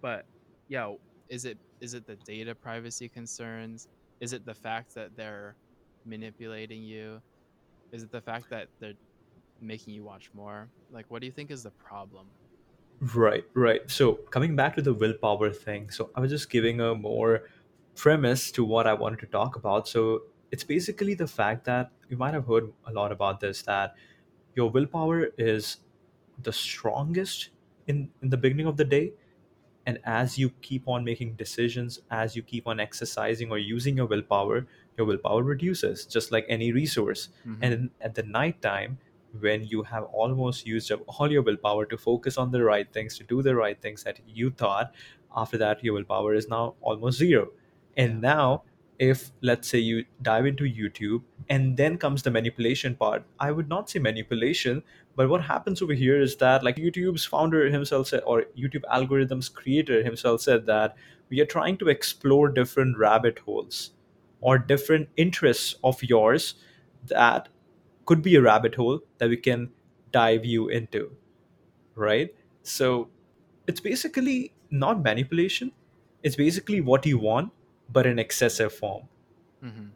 [0.00, 0.26] But
[0.68, 0.94] yeah,
[1.28, 3.88] is it is it the data privacy concerns?
[4.20, 5.56] Is it the fact that they're
[6.04, 7.20] manipulating you?
[7.92, 8.94] Is it the fact that they're
[9.60, 10.68] making you watch more?
[10.92, 12.26] Like, what do you think is the problem?
[13.00, 13.90] Right, right.
[13.90, 17.48] So coming back to the willpower thing, so I was just giving a more
[17.96, 19.88] premise to what I wanted to talk about.
[19.88, 23.94] So it's basically the fact that you might have heard a lot about this that
[24.54, 25.78] your willpower is
[26.42, 27.50] the strongest
[27.86, 29.12] in in the beginning of the day
[29.86, 34.06] and as you keep on making decisions as you keep on exercising or using your
[34.06, 37.28] willpower your willpower reduces just like any resource
[37.60, 37.74] and Mm-hmm.
[37.74, 38.98] in, at the night time
[39.38, 43.16] when you have almost used up all your willpower to focus on the right things
[43.18, 44.92] to do the right things that you thought
[45.36, 47.48] after that your willpower is now almost zero.
[47.96, 48.64] And now
[48.98, 53.66] if let's say you dive into youtube and then comes the manipulation part i would
[53.66, 54.82] not say manipulation
[55.16, 59.52] but what happens over here is that, like YouTube's founder himself said, or YouTube algorithms
[59.52, 60.96] creator himself said that
[61.28, 63.90] we are trying to explore different rabbit holes
[64.40, 66.54] or different interests of yours
[67.06, 67.48] that
[68.10, 69.70] could be a rabbit hole that we can
[70.12, 71.04] dive you into,
[71.94, 72.34] right?
[72.62, 73.10] So
[73.66, 75.72] it's basically not manipulation,
[76.22, 77.52] it's basically what you want,
[77.88, 79.08] but in excessive form.
[79.64, 79.88] Mm-hmm.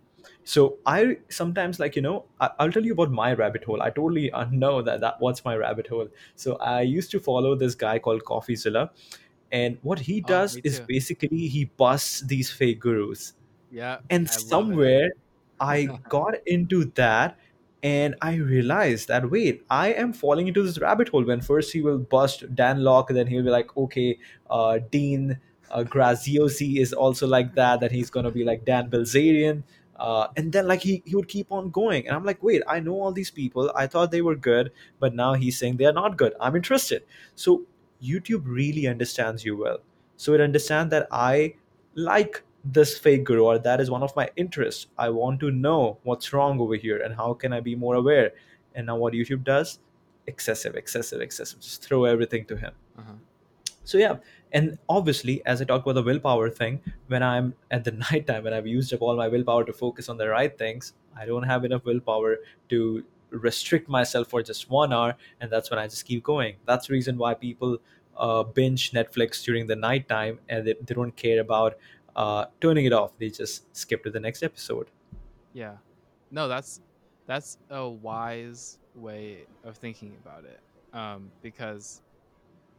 [0.45, 3.83] So I sometimes like you know I, I'll tell you about my rabbit hole.
[3.83, 6.09] I totally know that that what's my rabbit hole.
[6.37, 8.91] So I used to follow this guy called CoffeeZilla,
[9.53, 13.35] and what he Oh, does me is basically he busts these fake gurus
[13.71, 15.11] Yeah, and I somewhere
[15.61, 17.39] i got into that
[17.85, 21.25] and i realized that wait i am falling into this rabbit hole.
[21.25, 24.19] When first he will bust Dan Lok then he'll be like okay
[24.51, 25.39] uh, dean
[25.71, 29.63] uh, graziosi is also like that that he's gonna be like dan bilzerian.
[29.97, 32.07] Uh, and then like he, he would keep on going.
[32.07, 33.71] And i'm like wait i know all these people.
[33.77, 36.33] I thought they were good but now he's saying they are not good.
[36.41, 37.03] I'm interested.
[37.35, 37.63] So
[38.03, 39.79] youtube really understands you well.
[40.17, 41.55] So it understands that i
[41.95, 44.87] like this fake guru or that is one of my interests.
[44.97, 48.33] I want to know what's wrong over here and how can i be more aware?
[48.75, 49.79] And now what youtube does?
[50.27, 51.61] Excessive excessive excessive.
[51.61, 52.73] Just throw everything to him.
[52.99, 53.13] Uh-huh.
[53.85, 54.17] so yeah.
[54.53, 58.45] And obviously as i talked about the willpower thing when i'm at the night time
[58.45, 61.43] when i've used up all my willpower to focus on the right things i don't
[61.43, 62.37] have enough willpower
[62.69, 66.55] to restrict myself for just one hour and that's when i just keep going.
[66.67, 67.79] That's the reason why people
[68.17, 71.77] uh, binge netflix during the night time and they, they don't care about
[72.17, 74.89] uh, turning it off they just skip to the next episode
[75.55, 75.77] Yeah.
[76.31, 76.81] No, that's
[77.27, 80.61] that's a wise way of thinking about it.
[80.93, 82.03] Um, because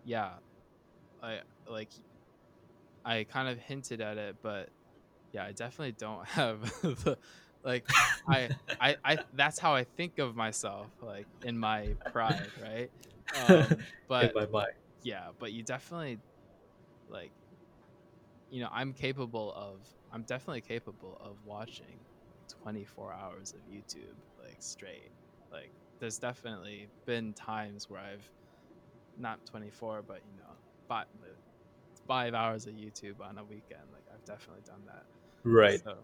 [0.04, 0.32] yeah,
[1.24, 1.89] I like
[3.04, 4.69] I kind of hinted at it, but
[5.32, 7.17] yeah, I definitely don't have the
[7.63, 7.89] like
[8.28, 12.91] I I I that's how I think of myself, like in my pride, right?
[13.50, 14.36] Um, but
[15.02, 16.19] yeah, but you definitely
[17.10, 17.32] like
[18.56, 22.00] you know, I'm capable of I'm definitely capable of watching
[22.63, 25.12] 24 hours of YouTube like straight.
[25.52, 28.24] Like there's definitely been times where I've
[29.20, 30.54] not 24 but you know,
[30.88, 31.08] five,
[32.08, 33.82] 5 hours of YouTube on a weekend.
[33.91, 35.04] Like I've definitely done that.
[35.44, 35.96] right So,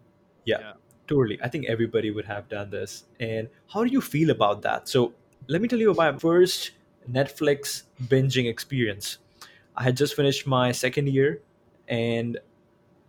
[0.44, 0.72] yeah yeah.
[1.08, 1.38] Totally.
[1.42, 3.04] I think everybody would have done this.
[3.18, 4.88] And how do you feel about that?
[4.88, 5.14] So,
[5.48, 6.70] let me tell you about my first
[7.10, 9.18] Netflix binging experience.
[9.76, 11.40] I had just finished my second year
[11.92, 12.38] and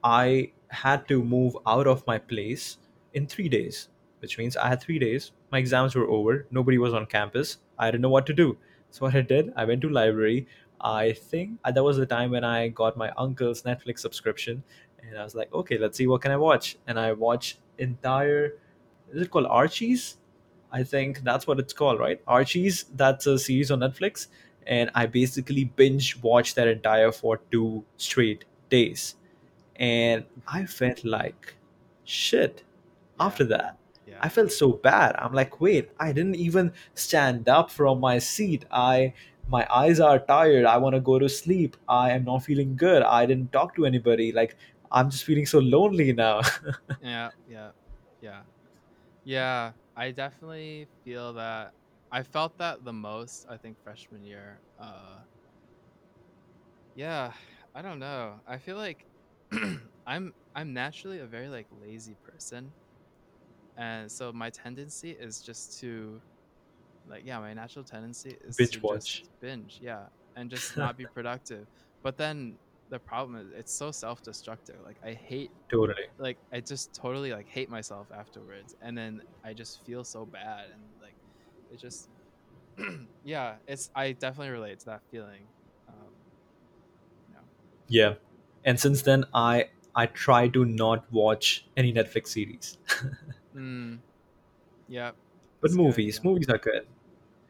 [0.04, 2.78] I had to move out of my place
[3.13, 3.89] in three days.
[4.24, 5.32] which means I had three days.
[5.52, 6.48] My exams were over.
[6.50, 7.58] Nobody was on campus.
[7.78, 8.58] I didn't know what to do.
[8.91, 10.48] So what I did, I went to library.
[10.82, 14.63] I think that was the time when I got my uncle's Netflix subscription,
[15.04, 16.78] and I was like, okay, let's see what can I watch.
[16.88, 18.54] And I watched entire.
[19.12, 20.17] Is it called Archie's?
[20.72, 22.22] I think that's what it's called, right?
[22.28, 22.86] Archie's.
[22.96, 24.28] That's a series on Netflix,
[24.67, 28.46] and I basically binge watched that entire for two straight
[28.78, 29.16] days,
[29.78, 31.56] and I felt like
[32.06, 32.64] shit
[33.20, 33.78] after that.
[34.08, 34.20] Yeah.
[34.22, 35.16] I felt so bad.
[35.18, 38.66] I'm like, wait, I didn't even stand up from my seat.
[38.72, 39.14] I
[39.48, 40.66] my eyes are tired.
[40.66, 41.76] I want to go to sleep.
[41.88, 43.02] I am not feeling good.
[43.04, 44.32] I didn't talk to anybody.
[44.32, 44.56] Like
[44.92, 46.42] I'm just feeling so lonely now.
[47.02, 47.30] Yeah.
[47.50, 47.72] Yeah.
[48.22, 48.42] Yeah.
[49.24, 49.72] Yeah.
[49.96, 51.74] I definitely feel that.
[52.12, 53.46] I felt that the most.
[53.50, 54.60] I think freshman year.
[54.80, 55.20] Uh.
[56.96, 57.34] Yeah.
[57.74, 58.42] I don't know.
[58.46, 59.08] I feel like
[60.06, 62.76] I'm I'm naturally a very like lazy person,
[63.78, 66.22] and so my tendency is just to
[67.06, 69.24] like yeah my natural tendency is to Binge watch.
[69.24, 71.68] just binge yeah and just not be productive
[72.04, 72.60] but then
[72.90, 76.08] the problem is it's so self-destructive like i hate totally.
[76.20, 80.70] like i just totally like hate myself afterwards and then i just feel so bad
[80.72, 81.18] and like
[81.70, 82.10] it just
[83.24, 85.53] yeah it's i definitely relate to that feeling
[87.88, 88.15] Yeah.
[88.65, 92.78] And since then I I try to not watch any Netflix series.
[93.56, 94.00] mm,
[94.88, 95.12] yeah
[95.63, 96.86] but a good movies, movies are good.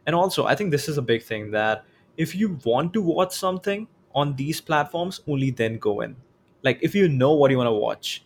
[0.05, 1.85] And also, I think this is a big thing that
[2.17, 6.15] if you want to watch something on these platforms, only then go in.
[6.61, 8.23] Like if you know what you want to watch,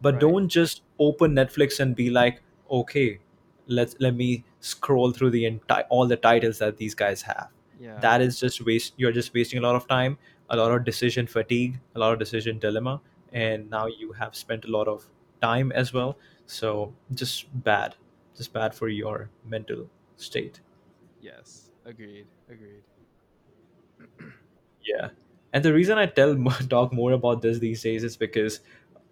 [0.00, 3.18] but right don't just open Netflix and be like, okay,
[3.66, 7.48] let's let me scroll through the entire all the titles that these guys have.
[7.80, 8.94] yeah That is just waste.
[8.96, 10.16] You're just wasting a lot of time,
[10.50, 13.00] a lot of decision fatigue, a lot of decision dilemma,
[13.32, 15.08] and now you have spent a lot of
[15.42, 16.18] time as well.
[16.46, 17.96] So just bad,
[18.36, 20.60] just bad for your mental state.
[21.20, 22.84] yes agreed agreed
[24.86, 25.10] Yeah.
[25.52, 26.34] And the reason I tell
[26.68, 28.60] talk more about this these days is because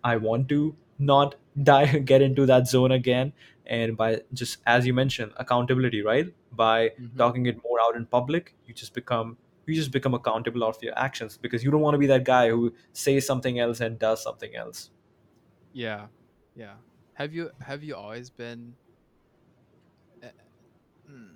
[0.04, 3.32] I want to not die get into that zone again
[3.66, 8.06] and by just as you mentioned accountability right by hmm talking it more out in
[8.06, 11.94] public you just become you just become accountable of your actions because you don't want
[11.94, 14.90] to be that guy who says something else and does something else
[15.72, 16.06] yeah
[16.56, 16.74] yeah
[17.14, 18.74] have you have you always been
[20.22, 20.28] uh,
[21.06, 21.34] hmm,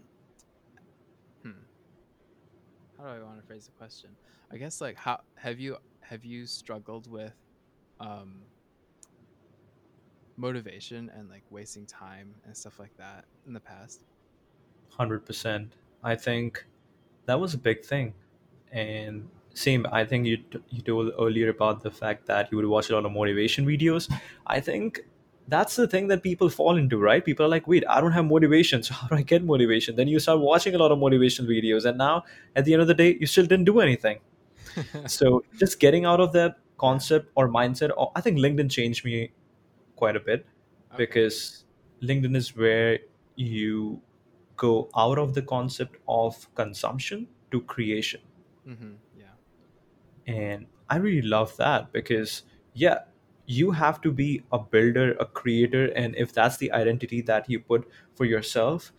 [1.43, 1.51] hmm.
[2.99, 4.11] how do I want to phrase the question?
[4.53, 7.35] I guess like how have you have you struggled with
[8.01, 8.43] um
[10.37, 14.03] motivation and like wasting time and stuff like that in the past?
[14.99, 15.69] 100%
[16.03, 16.65] i think
[17.27, 18.15] that was a big thing.
[18.73, 22.67] And same i think you t- you told earlier about the fact that you would
[22.67, 24.11] watch a lot of motivation videos.
[24.47, 25.01] I think
[25.49, 27.25] that's the thing that people fall into right?
[27.25, 29.97] People are like wait i don't have motivation so how do i get motivation?
[29.97, 32.89] Then you start watching a lot of motivational videos and now at the end of
[32.89, 34.21] the day you still didn't do anything.
[35.07, 39.31] So just getting out of that concept or mindset or i think linkedin changed me
[39.97, 40.47] quite a bit
[40.95, 41.07] Okay.
[41.07, 41.65] because
[42.03, 42.99] linkedin is where
[43.37, 44.01] you
[44.57, 48.21] go out of the concept of consumption to creation
[48.65, 49.35] hmm Yeah.
[50.27, 52.43] and i really love that because
[52.75, 53.01] yeah
[53.47, 57.61] you have to be a builder a creator and if that's the identity that you
[57.61, 58.93] put for yourself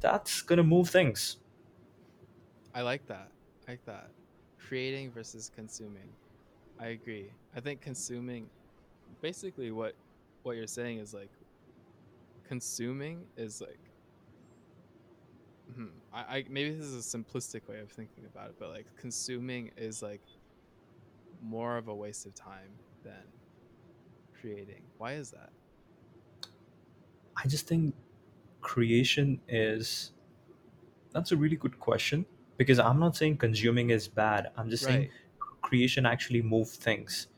[0.00, 1.38] that's going to move things
[2.74, 3.30] I like that.
[3.68, 4.10] I like that.
[4.58, 6.08] Creating versus consuming.
[6.80, 7.30] I agree.
[7.54, 8.50] I think consuming
[9.20, 9.94] basically what
[10.42, 11.30] what you're saying is like
[12.42, 13.78] consuming is like
[15.72, 18.88] hmm, I, I maybe this is a simplistic way of thinking about it, but like
[18.96, 20.22] consuming is like
[21.40, 23.32] more of a waste of time than
[24.34, 24.90] creating.
[24.98, 25.52] Why is that?
[27.36, 27.94] i just think
[28.62, 30.12] creation is
[31.12, 35.04] that's a really good question because i'm not saying consuming is bad i'm just saying
[35.04, 35.14] Right.
[35.62, 37.28] creation actually move things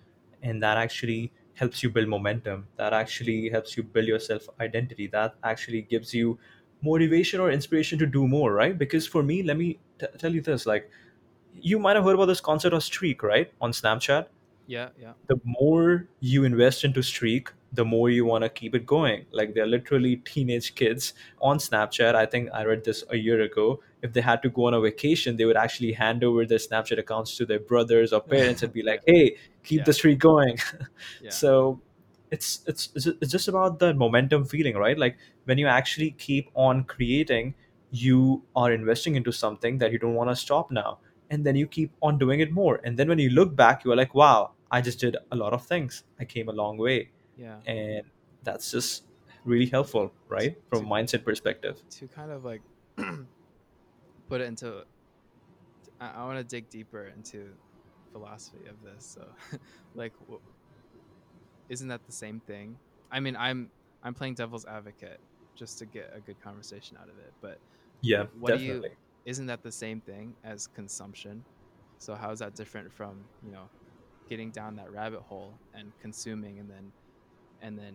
[0.43, 5.07] and that actually helps you build momentum that actually helps you build your self identity
[5.07, 6.39] that actually gives you
[6.83, 8.77] motivation or inspiration to do more right?
[8.79, 10.91] Because for me let me t- tell you this like
[11.53, 14.27] you might have heard about this concept of streak right on snapchat?
[14.69, 15.13] Yeah, yeah.
[15.29, 19.27] the more you invest into streak the more you want to keep it going.
[19.33, 22.15] Like they're literally teenage kids on snapchat.
[22.15, 23.81] I think i read this a year ago.
[24.03, 26.99] If they had to go on a vacation they would actually hand over their snapchat
[26.99, 29.85] accounts to their brothers or parents and be like hey keep Yeah.
[29.85, 30.59] the streak going.
[31.23, 31.31] Yeah.
[31.31, 31.81] so
[32.31, 34.99] it's it's it's just about the momentum feeling right?
[34.99, 37.55] Like when you actually keep on creating
[37.91, 40.99] you are investing into something that you don't want to stop now
[41.31, 42.81] and then you keep on doing it more.
[42.85, 45.53] And then when you look back you are like wow i just did a lot
[45.53, 46.05] of things.
[46.21, 47.11] I came a long way.
[47.39, 47.59] Yeah.
[47.67, 48.03] and
[48.45, 49.05] that's just
[49.45, 50.57] really helpful right?
[50.71, 51.83] From to a mindset perspective.
[51.91, 52.63] to kind of like
[54.29, 54.85] put it into
[56.01, 57.49] I, I want to dig deeper into
[58.13, 59.17] philosophy of this.
[59.17, 59.59] So,
[59.95, 60.13] like,
[61.69, 62.77] isn't that the same thing?
[63.11, 63.71] I mean, I'm
[64.03, 65.21] I'm playing devil's advocate
[65.55, 67.33] just to get a good conversation out of it.
[67.41, 67.59] But
[68.03, 68.85] yeah what do you?
[69.25, 71.45] Isn't that the same thing as consumption?
[71.99, 73.69] So how is that different from you know
[74.29, 76.93] getting down that rabbit hole and consuming and then
[77.63, 77.95] and then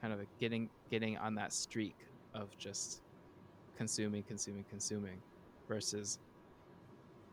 [0.00, 1.96] kind of getting getting on that streak
[2.34, 3.02] of just
[3.76, 5.18] consuming, consuming, consuming
[5.68, 6.18] versus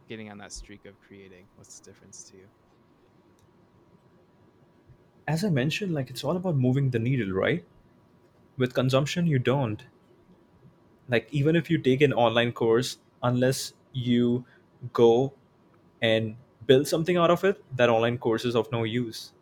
[0.08, 1.46] getting on that streak of creating?
[1.56, 2.44] What's the difference to you?
[5.34, 7.64] As i mentioned like it's all about moving the needle right?
[8.58, 9.84] With consumption you don't.
[11.08, 14.46] Like even if you take an online course unless you
[14.94, 15.34] go
[16.02, 16.36] and
[16.68, 19.34] build something out of it that online course is of no use.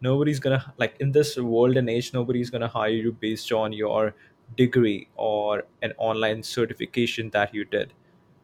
[0.00, 4.14] Nobody's gonna like in this world and age nobody's gonna hire you based on your
[4.56, 7.94] degree or an online certification that you did.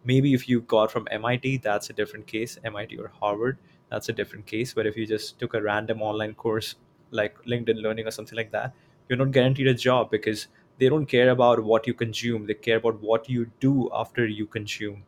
[0.05, 3.59] Maybe if you got from mit that's a different case mit or harvard
[3.95, 6.75] that's a different case but if you just took a random online course
[7.21, 8.75] like linkedin learning or something like that
[9.09, 12.79] you're not guaranteed a job because they don't care about what you consume they care
[12.79, 15.05] about what you do after you consume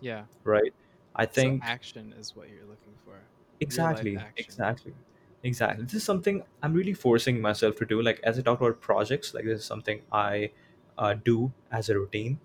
[0.00, 0.26] Yeah.
[0.44, 0.72] right
[1.14, 3.30] i So think action is what you're looking for.
[3.60, 4.94] Exactly, exactly,
[5.42, 5.84] exactly.
[5.84, 8.02] This is something I'm really forcing myself to do.
[8.02, 10.52] Like as I talk about projects, like this is something I
[10.98, 12.40] uh, do as a routine.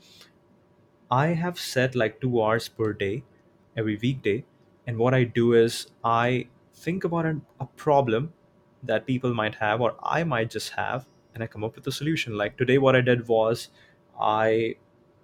[1.12, 3.24] I have set like two hours per day,
[3.78, 4.46] every weekday,
[4.88, 8.34] and what I do is I think about an, a problem
[8.84, 11.92] that people might have or I might just have, and I come up with a
[11.92, 12.38] solution.
[12.38, 13.70] Like today, what I did was
[14.20, 14.76] I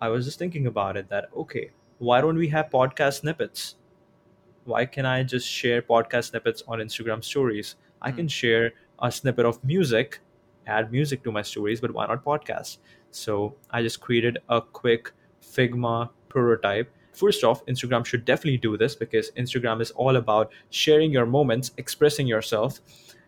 [0.01, 3.75] I was just thinking about it that okay, why don't we have podcast snippets?
[4.63, 7.75] why can I just share podcast snippets on Instagram stories?
[8.01, 8.17] I Hmm.
[8.17, 10.19] can share a snippet of music,
[10.67, 12.77] add music to my stories, but why not podcast?
[13.11, 16.91] So I just created a quick Figma prototype.
[17.15, 21.71] First off, Instagram should definitely do this because Instagram is all about sharing your moments,
[21.77, 22.79] expressing yourself,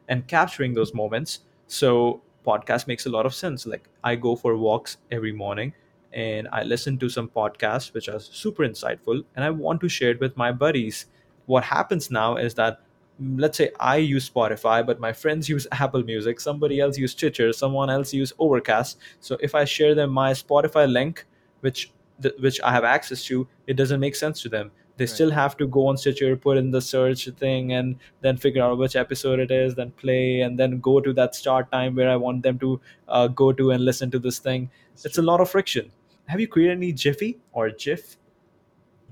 [0.08, 1.40] and capturing those moments.
[1.68, 3.66] So podcast makes a lot of sense.
[3.66, 5.74] Like I go for walks every morning
[6.14, 10.12] and I listen to some podcasts which are super insightful and I want to share
[10.12, 11.06] it with my buddies
[11.48, 12.82] what happens now is that
[13.22, 17.12] mm, let's say i use spotify but my friends use apple music somebody else use
[17.12, 21.26] stitcher someone else use overcast so if i share them my spotify link
[21.62, 21.92] which
[22.22, 25.10] th- which i have access to it doesn't make sense to them they Right.
[25.14, 28.78] still have to go on stitcher put in the search thing and then figure out
[28.80, 32.16] which episode it is then play and then go to that start time where i
[32.16, 35.40] want them to uh, go to and listen to this thing It's it's a lot
[35.46, 35.92] of friction
[36.34, 38.18] have you created any jiffy or gif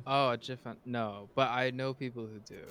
[0.07, 0.59] Oh, a GIF.
[0.85, 2.61] No, but I know people who do.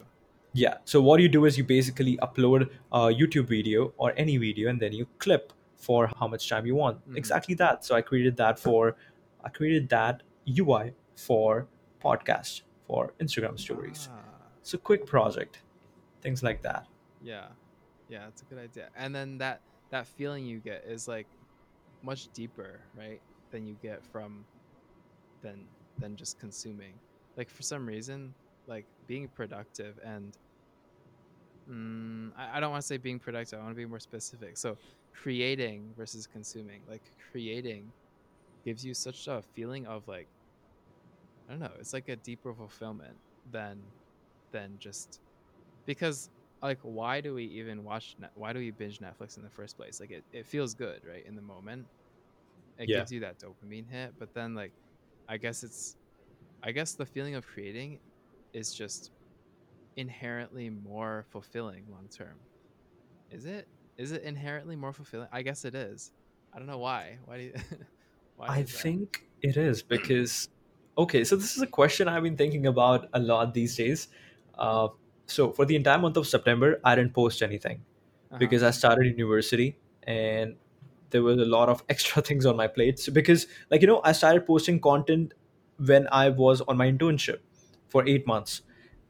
[0.53, 0.74] Yeah.
[0.85, 4.78] So what you do is you basically upload a YouTube video or any video and
[4.80, 7.01] then you clip for how much time you want.
[7.11, 7.16] Mhm.
[7.16, 7.85] Exactly that.
[7.85, 8.97] So I created that for
[9.45, 11.66] I created that UI for
[12.03, 14.09] podcast for Instagram stories.
[14.11, 14.18] Ah,
[14.61, 15.61] It's a quick project.
[16.22, 16.86] Things like that.
[17.22, 17.47] yeah,
[18.09, 18.88] yeah, it's a good idea.
[18.97, 21.26] And then that that feeling you get is like
[22.03, 23.20] much deeper, right?
[23.51, 24.45] Than you get from
[25.42, 25.66] than
[25.99, 26.95] than just consuming.
[27.36, 28.34] Like for some reason,
[28.66, 30.36] like being productive and
[31.70, 33.59] mm, I, I don't want to say being productive.
[33.59, 34.57] I want to be more specific.
[34.57, 34.76] So
[35.12, 36.80] creating versus consuming.
[36.88, 37.92] Like creating
[38.64, 40.30] gives you such a feeling of like
[41.48, 41.76] I don't know.
[41.78, 43.94] It's like a deeper fulfillment than
[44.52, 45.20] than just
[45.86, 46.30] because
[46.62, 49.76] like why do we even watch Net- why do we binge Netflix in the first
[49.76, 50.00] place?
[50.00, 51.24] Like it, it feels good, right?
[51.26, 51.90] In the moment.
[52.78, 52.92] It Yeah.
[52.92, 54.74] gives you that dopamine hit, but then like
[55.28, 55.96] I guess it's
[56.62, 58.00] I guess the feeling of creating
[58.54, 59.12] is just
[59.96, 62.48] inherently more fulfilling long term.
[63.30, 63.68] Is it?
[63.98, 65.28] Is it inherently more fulfilling?
[65.32, 66.12] I guess it is.
[66.52, 67.20] I don't know why.
[67.24, 67.54] Why do you
[68.37, 70.49] why I think it is because
[70.97, 74.09] okay, so this is a question I've been thinking about a lot these days.
[74.57, 74.89] Uh,
[75.26, 77.82] so for the entire month of September, I didn't post anything.
[78.35, 78.41] Uh-huh.
[78.41, 80.57] because I started university and
[81.11, 82.99] there was a lot of extra things on my plate.
[82.99, 85.35] So because like you know, I started posting content
[85.78, 87.39] when I was on my internship
[87.89, 88.62] for eight months.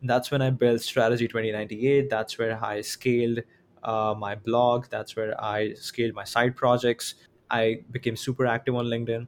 [0.02, 2.10] That's when I built Strategy 2098.
[2.10, 3.38] That's where I scaled
[3.82, 4.88] uh, my blog.
[4.90, 7.14] That's where I scaled my side projects.
[7.50, 9.26] I became super active on LinkedIn.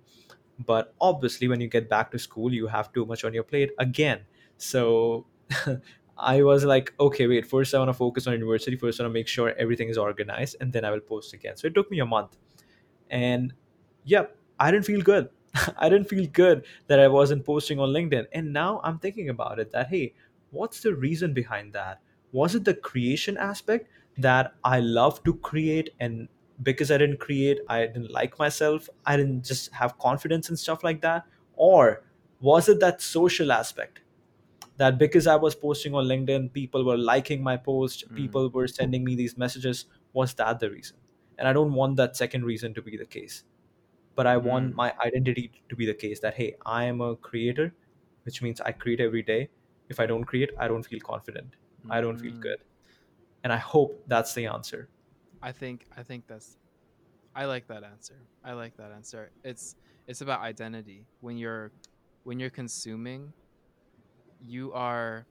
[0.65, 3.73] But obviously, when you get back to school, you have too much on your plate
[3.79, 4.21] again.
[4.57, 5.27] So
[6.19, 8.77] I was like, okay, wait, first I want to focus on university.
[8.77, 11.57] First, I want to make sure everything is organized, and then I will post again.
[11.57, 12.37] So it took me a month.
[13.11, 13.53] And
[14.05, 15.29] yep, I didn't feel good.
[15.79, 18.27] I didn't feel good that I wasn't posting on LinkedIn.
[18.33, 20.15] And now I'm thinking about it that, hey,
[20.51, 22.01] what's the reason behind that?
[22.33, 23.89] Was it the creation aspect
[24.19, 26.29] that I love to create and
[26.63, 30.83] because I didn't create, I didn't like myself, I didn't just have confidence and stuff
[30.85, 31.25] like that?
[31.55, 32.05] Or
[32.41, 34.01] was it that social aspect?
[34.79, 38.69] That because I was posting on LinkedIn, people were liking my post, Mm, people were
[38.69, 39.87] sending me these messages.
[40.13, 40.97] Was that the reason?
[41.39, 43.45] And I don't want that second reason to be the case.
[44.15, 47.17] But I want mm, my identity to be the case that, hey, I am a
[47.17, 47.75] creator,
[48.25, 49.51] which means I create every day.
[49.89, 51.55] If I don't create, I don't feel confident.
[51.91, 52.41] I don't feel mm.
[52.41, 52.59] good.
[53.45, 54.89] And I hope that's the answer.
[55.47, 56.59] I think I think that's
[57.37, 58.17] I like that answer.
[58.45, 59.31] I like that answer.
[59.45, 59.77] It's
[60.09, 61.07] it's about identity.
[61.21, 61.71] When you're
[62.25, 63.33] when you're consuming,
[64.45, 65.25] you are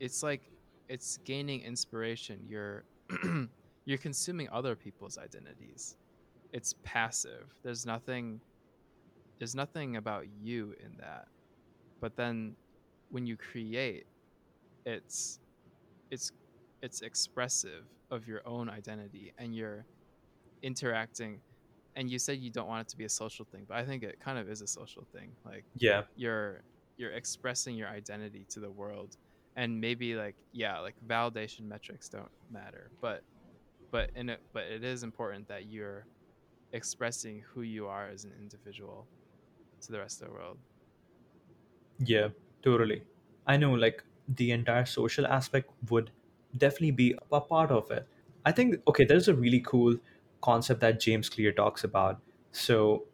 [0.00, 0.42] it's like
[0.90, 2.40] it's gaining inspiration.
[2.46, 2.84] You're
[3.86, 5.96] you're consuming other people's identities.
[6.52, 7.54] It's passive.
[7.62, 8.38] There's nothing
[9.38, 11.26] there's nothing about you in that.
[12.02, 12.54] But then
[13.08, 14.04] when you create,
[14.84, 15.38] it's
[16.10, 16.32] it's
[16.82, 19.86] it's expressive of your own identity and you're
[20.62, 21.42] interacting
[21.96, 24.02] and you said you don't want it to be a social thing, but I think
[24.04, 25.36] it kind of is a social thing.
[25.44, 26.04] Like Yeah.
[26.14, 26.64] you're
[26.96, 29.16] you're expressing your identity to the world
[29.56, 33.24] and maybe like yeah, like validation metrics don't matter, but
[33.92, 36.08] but in it but it is important that you're
[36.72, 39.10] expressing who you are as an individual
[39.82, 40.60] to the rest of the world.
[41.98, 42.30] Yeah,
[42.62, 43.02] totally.
[43.46, 46.10] I know, like, the entire social aspect would
[46.56, 48.06] definitely be a part of it.
[48.44, 49.96] I think, okay, there's a really cool
[50.40, 52.20] concept that James Clear talks about.
[52.52, 53.04] So,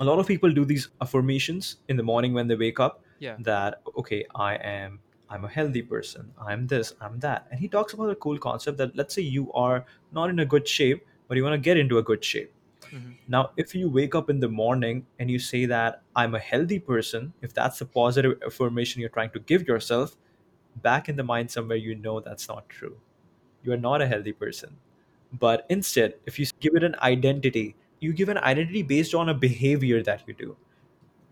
[0.00, 3.36] a lot of people do these affirmations in the morning when they wake up Yeah.
[3.40, 5.00] that, okay, I am.
[5.28, 6.32] I'm a healthy person.
[6.38, 7.46] I'm this, I'm that.
[7.50, 10.46] And he talks about a cool concept that let's say you are not in a
[10.46, 12.52] good shape, but you want to get into a good shape
[12.90, 16.40] hmm now, if you wake up in the morning and you say that I'm a
[16.40, 20.16] healthy person, if that's a positive affirmation you're trying to give yourself,
[20.76, 22.98] back in the mind somewhere you know that's not true.
[23.62, 24.76] You are not a healthy person.
[25.32, 29.34] But instead, if you give it an identity, you give an identity based on a
[29.34, 30.56] behavior that you do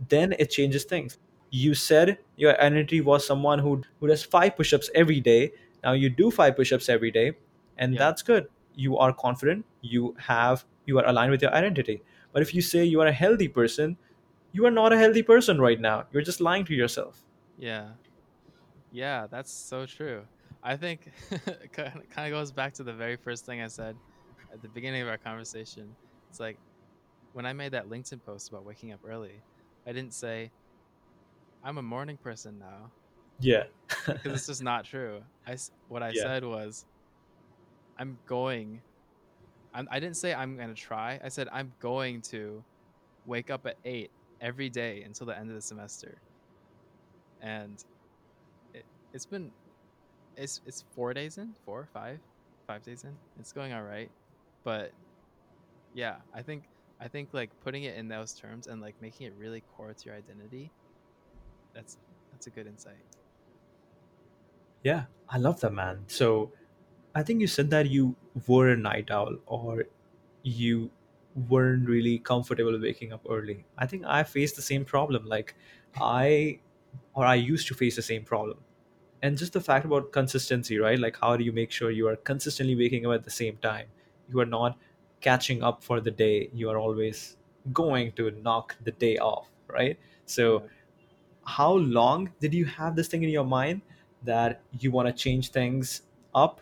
[0.09, 1.18] then it changes things.
[1.51, 5.53] You said your identity was someone who who does five push-ups every day.
[5.82, 7.32] Now you do five push-ups every day,
[7.78, 7.99] and Yeah.
[7.99, 8.49] that's good.
[8.74, 9.64] You are confident.
[9.80, 12.03] You have you are aligned with your identity.
[12.32, 13.97] But if you say you are a healthy person,
[14.53, 16.07] you are not a healthy person right now.
[16.12, 17.24] You're just lying to yourself.
[17.59, 17.89] Yeah.
[18.91, 20.26] Yeah, that's so true.
[20.62, 23.97] I think it kind of goes back to the very first thing I said
[24.53, 25.97] at the beginning of our conversation.
[26.30, 26.59] It's like
[27.32, 29.45] when I made that LinkedIn post about waking up early,
[29.86, 30.53] I didn't say
[31.62, 32.93] I'm a morning person now
[33.39, 33.64] Yeah.
[34.07, 35.22] because it's just not true.
[35.47, 35.57] I
[35.89, 36.22] what I yeah.
[36.22, 36.86] said was
[37.99, 38.82] I'm going.
[39.74, 41.20] I'm, I didn't say I'm gonna try.
[41.22, 42.64] I said I'm going to
[43.26, 46.22] wake up at eight every day until the end of the semester,
[47.41, 47.82] and
[49.13, 49.51] it's been
[50.37, 52.19] it's it's four days in, four, five,
[52.67, 53.17] five days in.
[53.39, 54.11] It's going all right,
[54.65, 54.93] but
[55.95, 56.65] yeah, I think
[57.01, 60.05] I think like putting it in those terms and like making it really core to
[60.07, 60.71] your identity.
[61.75, 61.97] That's
[62.33, 63.05] that's a good insight.
[64.83, 65.05] Yeah.
[65.29, 66.05] I love that man.
[66.07, 66.53] So
[67.15, 69.85] I think you said that you were a night owl or
[70.43, 70.91] you
[71.49, 73.65] weren't really comfortable waking up early.
[73.77, 75.27] I think I faced the same problem.
[75.27, 75.55] Like
[76.01, 76.61] I
[77.15, 78.59] or I used to face the same problem.
[79.23, 80.99] And just the fact about consistency, right?
[80.99, 83.87] Like how do you make sure you are consistently waking up at the same time?
[84.29, 84.79] You are not
[85.21, 86.51] catching up for the day.
[86.53, 87.37] You are always
[87.73, 89.99] going to knock the day off, right?
[90.27, 90.69] So
[91.45, 93.83] how long did you have this thing in your mind
[94.23, 96.03] that you want to change things
[96.35, 96.61] up?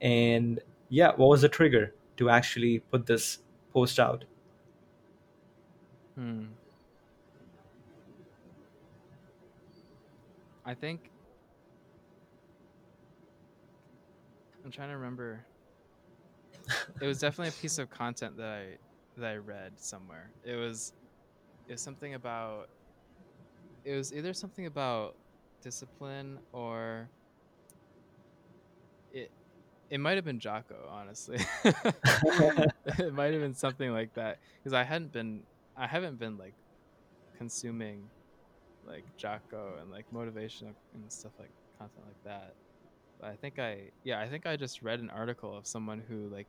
[0.00, 3.38] And yeah, what was the trigger to actually put this
[3.72, 4.24] post out?
[6.14, 6.44] Hmm.
[10.64, 11.10] I think
[14.66, 15.46] I'm trying to remember.
[17.00, 18.64] It was definitely a piece of content that I
[19.16, 20.32] that I read somewhere.
[20.44, 20.92] It was
[21.68, 22.68] it was something about
[23.84, 25.14] it was either something about
[25.62, 27.08] discipline or
[29.12, 29.30] it
[29.88, 31.38] it might have been Jocko, honestly.
[31.64, 35.44] it might have been something like that because I hadn't been
[35.76, 36.54] I haven't been like
[37.38, 38.10] consuming
[38.84, 42.56] like Jocko and like motivation and stuff like content like that.
[43.22, 46.48] I think I yeah, I think I just read an article of someone who like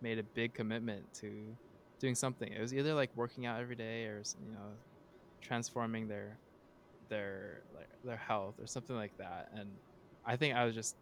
[0.00, 1.56] made a big commitment to
[1.98, 2.52] doing something.
[2.52, 4.72] It was either like working out every day or you know
[5.40, 6.38] transforming their
[7.08, 9.50] their like their health or something like that.
[9.54, 9.68] And
[10.26, 10.96] I think I was just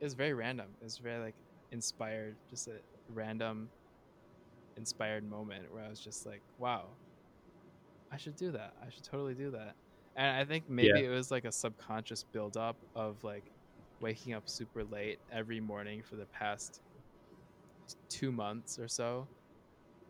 [0.00, 0.68] it was very random.
[0.80, 1.34] It was very like
[1.72, 2.80] inspired, just a
[3.12, 3.68] random
[4.76, 6.84] inspired moment where I was just like, wow,
[8.12, 8.74] I should do that.
[8.84, 9.74] I should totally do that.
[10.16, 13.44] And I think yeah, maybe it was like a subconscious buildup of like
[14.00, 16.80] waking up super late every morning for the past
[18.08, 19.30] two months or so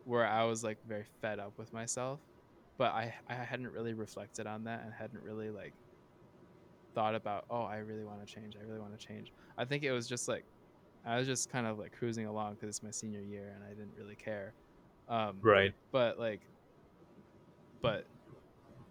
[0.03, 2.21] where I was like very fed up with myself,
[2.77, 5.75] but I I hadn't really reflected on that and hadn't really like
[6.95, 9.31] thought about oh I really want to change I really want to change.
[9.57, 10.45] I think it was just like
[11.05, 13.69] I was just kind of like cruising along because it's my senior year and I
[13.69, 14.55] didn't really care.
[15.07, 15.73] Um, Right.
[15.91, 16.43] but like,
[17.81, 18.05] but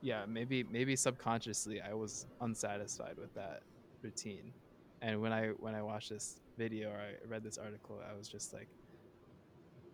[0.03, 3.63] yeah, maybe maybe subconsciously I was unsatisfied with that
[4.03, 4.55] routine,
[5.03, 8.29] and when I when I watched this video or I read this article, I was
[8.29, 8.69] just like,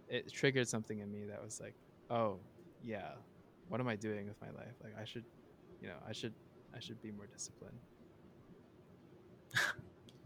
[0.08, 1.74] it triggered something in me that was like,
[2.10, 2.40] oh
[2.82, 3.12] yeah,
[3.68, 4.74] what am I doing with my life?
[4.82, 5.24] Like I should,
[5.80, 6.34] you know, I should
[6.74, 7.78] I should be more disciplined.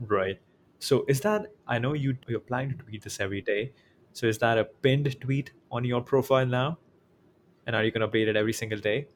[0.01, 0.41] Right.
[0.79, 3.73] So is that I know you you're planning to tweet this every day.
[4.13, 6.79] So is that a pinned tweet on your profile now?
[7.67, 9.09] And are you gonna update it every single day?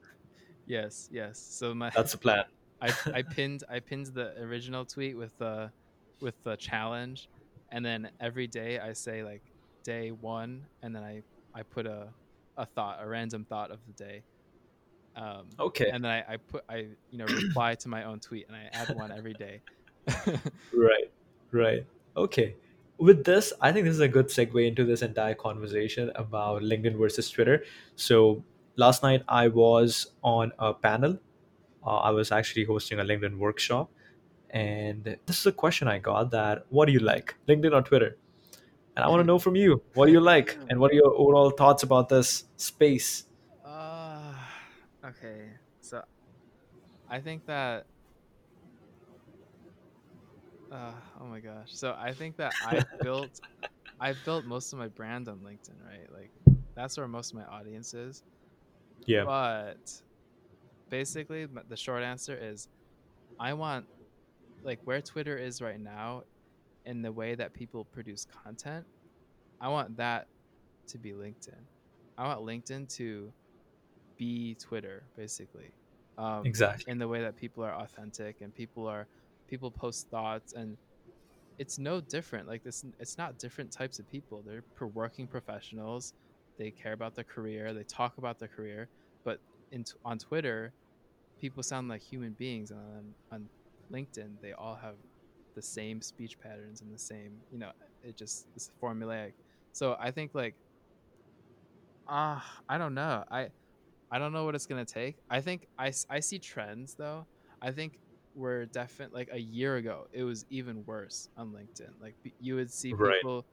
[0.66, 1.38] Yes, yes.
[1.38, 2.44] So my That's the plan.
[2.83, 5.72] I I pinned I pinned the original tweet with the
[6.20, 7.30] with the challenge,
[7.70, 9.45] and then every day I say like
[9.85, 11.24] day one, and then I
[11.55, 12.14] I put a
[12.59, 14.24] a thought, a random thought of the day,
[15.16, 15.91] um, Okay.
[15.91, 16.76] and then I, I put I
[17.11, 19.62] you know reply to my own tweet, and I add one every day.
[20.72, 21.12] Right.
[21.51, 21.87] Right.
[22.16, 22.57] Okay.
[22.99, 26.97] With this, I think this is a good segue into this entire conversation about LinkedIn
[26.99, 27.64] versus Twitter.
[27.97, 28.45] So
[28.76, 31.18] last night I was on a panel.
[31.85, 33.91] Uh, I was actually hosting a LinkedIn workshop,
[34.51, 38.16] and this is a question I got that what do you like, LinkedIn or Twitter?
[38.95, 41.14] And I want to know from you, what do you like, and what are your
[41.14, 43.24] overall thoughts about this space?
[43.64, 44.35] uh,
[45.05, 46.03] okay, so
[47.09, 47.87] I think that.
[50.70, 51.68] Uh, oh my gosh!
[51.68, 53.41] So I think that I built
[54.03, 56.12] I built most of my brand on LinkedIn, right?
[56.12, 56.30] Like
[56.74, 58.24] that's where most of my audience is.
[59.07, 59.24] Yeah.
[59.24, 59.78] But
[60.93, 62.68] basically, the short answer is
[63.40, 63.86] I want
[64.62, 66.22] like where Twitter is right now
[66.84, 68.84] in the way that people produce content.
[69.61, 70.26] I want that
[70.88, 71.62] to be LinkedIn.
[72.18, 73.32] I want LinkedIn to
[74.18, 75.70] be Twitter, basically.
[76.18, 76.90] Um, Exactly.
[76.93, 79.07] in the way that people are authentic and people are
[79.49, 80.76] people post thoughts and
[81.59, 82.47] it's no different.
[82.47, 84.43] Like this, it's not different types of people.
[84.47, 84.62] They're
[84.95, 86.12] working professionals.
[86.59, 87.72] They care about their career.
[87.72, 88.88] They talk about their career.
[89.24, 89.40] But
[89.70, 90.72] in t- on Twitter,
[91.43, 92.72] people sound like human beings.
[92.72, 93.51] And on, on
[93.93, 94.99] LinkedIn, they all have
[95.57, 97.72] the same speech patterns and the same, you know,
[98.03, 99.34] it just it's formulaic.
[99.72, 100.57] So I think like,
[102.09, 103.24] ah, I don't know.
[103.30, 103.51] I
[104.11, 105.20] I don't know what it's gonna take.
[105.30, 107.28] I think I I see trends though.
[107.62, 107.99] I think
[108.34, 112.01] we're definitely like a year ago it was even worse on LinkedIn.
[112.01, 113.24] Like you would see Right.
[113.24, 113.47] people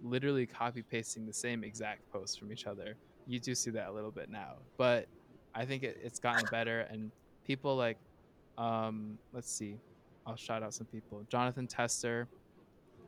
[0.00, 2.98] literally copy pasting the same exact post from each other.
[3.26, 5.08] You do see that a little bit now, but
[5.54, 7.10] I think it, it's gotten better and
[7.46, 7.98] people like
[8.58, 9.76] um let's see,
[10.26, 11.24] I'll shout out some people.
[11.28, 12.28] Jonathan Tester,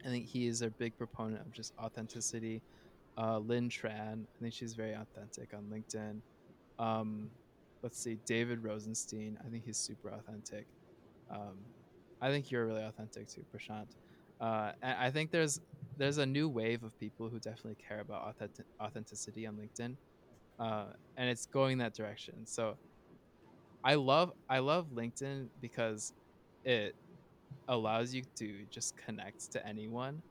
[0.04, 2.62] I think he is a big proponent of just authenticity.
[3.18, 6.20] Uh, Lynn Tran, I think she's very authentic on LinkedIn.
[6.78, 7.30] Um,
[7.82, 10.66] let's see, David Rosenstein, I think he's super authentic.
[11.30, 11.56] Um,
[12.20, 13.86] I think you're really authentic too, Prashant.
[14.40, 15.60] Uh, and I think there's
[15.96, 19.96] there's a new wave of people who definitely care about authentic- authenticity on LinkedIn,
[20.58, 22.46] uh, and it's going that direction.
[22.46, 22.78] So
[23.84, 26.12] I love I love LinkedIn because
[26.64, 26.96] it
[27.68, 30.22] allows you to just connect to anyone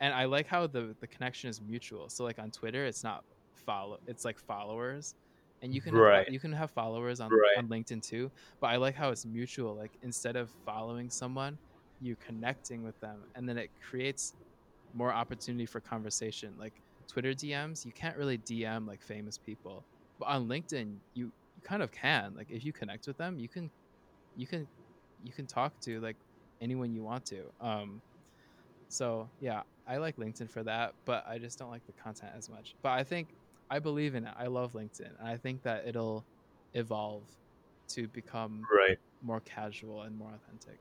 [0.00, 2.10] and I like how the the connection is mutual.
[2.10, 3.24] So like on Twitter, it's not
[3.54, 5.14] follow, it's like followers,
[5.62, 6.28] and you can have, Right.
[6.28, 7.56] you can have followers on Right.
[7.56, 8.32] on LinkedIn too.
[8.60, 9.76] But I like how it's mutual.
[9.76, 11.60] Like instead of following someone,
[12.00, 14.34] you're connecting with them, and then it creates
[14.92, 16.56] more opportunity for conversation.
[16.58, 19.86] Like Twitter DMs, you can't really DM like famous people,
[20.18, 22.34] but on LinkedIn, you you kind of can.
[22.34, 23.70] Like if you connect with them, you can
[24.34, 24.68] you can
[25.22, 26.18] you can talk to like
[26.60, 27.50] anyone you want to.
[27.60, 28.02] Um,
[28.88, 32.48] so yeah, I like LinkedIn for that, but I just don't like the content as
[32.48, 32.76] much.
[32.82, 33.34] But I think
[33.70, 34.34] I believe in it.
[34.36, 36.26] I love LinkedIn, and I think that it'll
[36.74, 37.30] evolve
[37.90, 38.98] to become Right.
[39.20, 40.80] more casual and more authentic.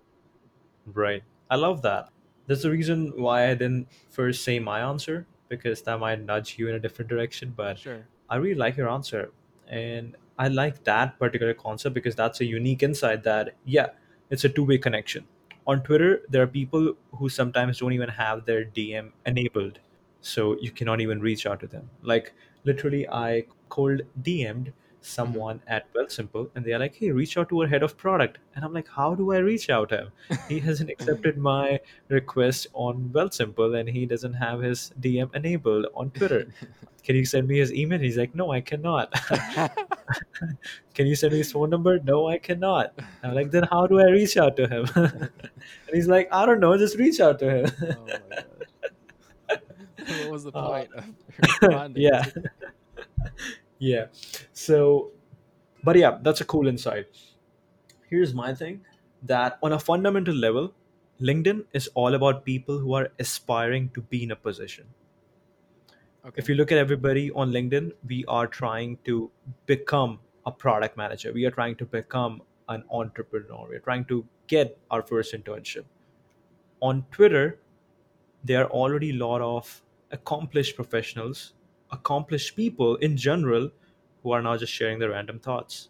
[0.86, 1.24] Right.
[1.50, 2.10] I love that.
[2.48, 6.68] That's the reason why I didn't first say my answer because that might nudge you
[6.70, 7.54] in a different direction.
[7.56, 8.06] But Sure.
[8.30, 9.32] I really like your answer.
[9.68, 13.90] And I like that particular concept because that's a unique insight that, yeah,
[14.30, 15.26] it's a two way connection.
[15.66, 19.80] On Twitter, there are people who sometimes don't even have their DM enabled.
[20.22, 21.90] So you cannot even reach out to them.
[22.02, 22.34] Like,
[22.64, 24.74] literally, I cold DM'd.
[25.06, 28.38] Someone at Well and they're like, hey, reach out to our head of product.
[28.56, 30.12] And I'm like, how do I reach out to him?
[30.50, 31.80] He hasn't accepted my
[32.10, 36.48] request on Well and he doesn't have his DM enabled on Twitter
[37.04, 38.00] can you send me his email?
[38.00, 39.12] He's like, no, I cannot.
[40.94, 42.00] can you send me his phone number?
[42.00, 42.94] No, I cannot.
[43.22, 44.86] I'm like, then how do I reach out to him?
[44.96, 45.30] and
[45.94, 47.66] he's like, I don't know, just reach out to him.
[47.82, 49.58] oh my
[50.00, 50.30] gosh.
[50.30, 51.06] was the Uh, point of
[51.40, 52.02] responding?
[52.04, 52.26] yeah.
[53.84, 54.06] Yeah.
[54.54, 55.12] So,
[55.84, 57.08] but yeah, that's a cool insight.
[58.10, 58.82] Here's my thing
[59.24, 60.74] that on a fundamental level,
[61.22, 64.86] LinkedIn is all about people who are aspiring to be in a position.
[66.26, 66.36] Okay.
[66.38, 69.30] If you look at everybody on LinkedIn, we are trying to
[69.66, 71.34] become a product manager.
[71.34, 73.68] We are trying to become an entrepreneur.
[73.70, 75.84] We're trying to get our first internship.
[76.82, 77.60] On Twitter,
[78.44, 79.82] there are already a lot of
[80.12, 81.54] accomplished professionals,
[81.94, 83.72] accomplished people in general
[84.24, 85.90] who are now just sharing their random thoughts.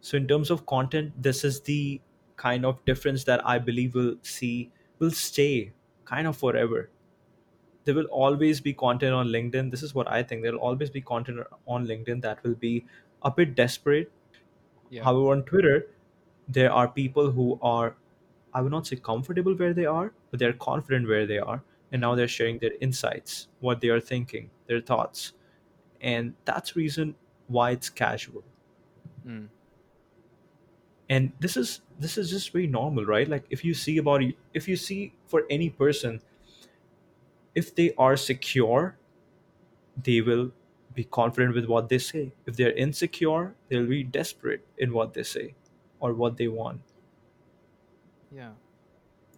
[0.00, 2.00] So in terms of content, this is the
[2.36, 5.72] kind of difference that I believe will see will stay
[6.04, 6.90] kind of forever.
[7.84, 9.70] There will always be content on LinkedIn.
[9.70, 10.42] This is what I think.
[10.42, 12.86] There will always be content on LinkedIn that will be
[13.22, 14.12] a bit desperate.
[14.90, 15.04] yeah.
[15.04, 15.88] However, on Twitter,
[16.48, 17.96] there are people who are
[18.54, 21.62] I would not say comfortable where they are, but they're confident where they are.
[21.92, 25.32] And now they're sharing their insights, what they are thinking, their thoughts.
[26.00, 27.16] And that's reason
[27.48, 28.44] why it's casual.
[29.26, 29.48] Mm.
[31.10, 33.28] And this is this is just very normal, right?
[33.28, 34.22] Like if you see about
[34.54, 36.22] if you see for any person,
[37.54, 38.96] if they are secure,
[40.00, 40.52] they will
[40.94, 42.32] be confident with what they say.
[42.46, 45.54] If they're insecure, they'll be desperate in what they say
[45.98, 46.80] or what they want.
[48.30, 48.52] Yeah.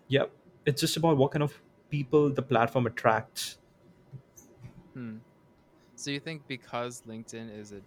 [0.09, 0.31] Yep.
[0.67, 1.59] It's just about what kind of
[1.89, 3.59] people the platform attracts.
[4.95, 5.17] Hmm.
[5.97, 7.81] So you think because LinkedIn is a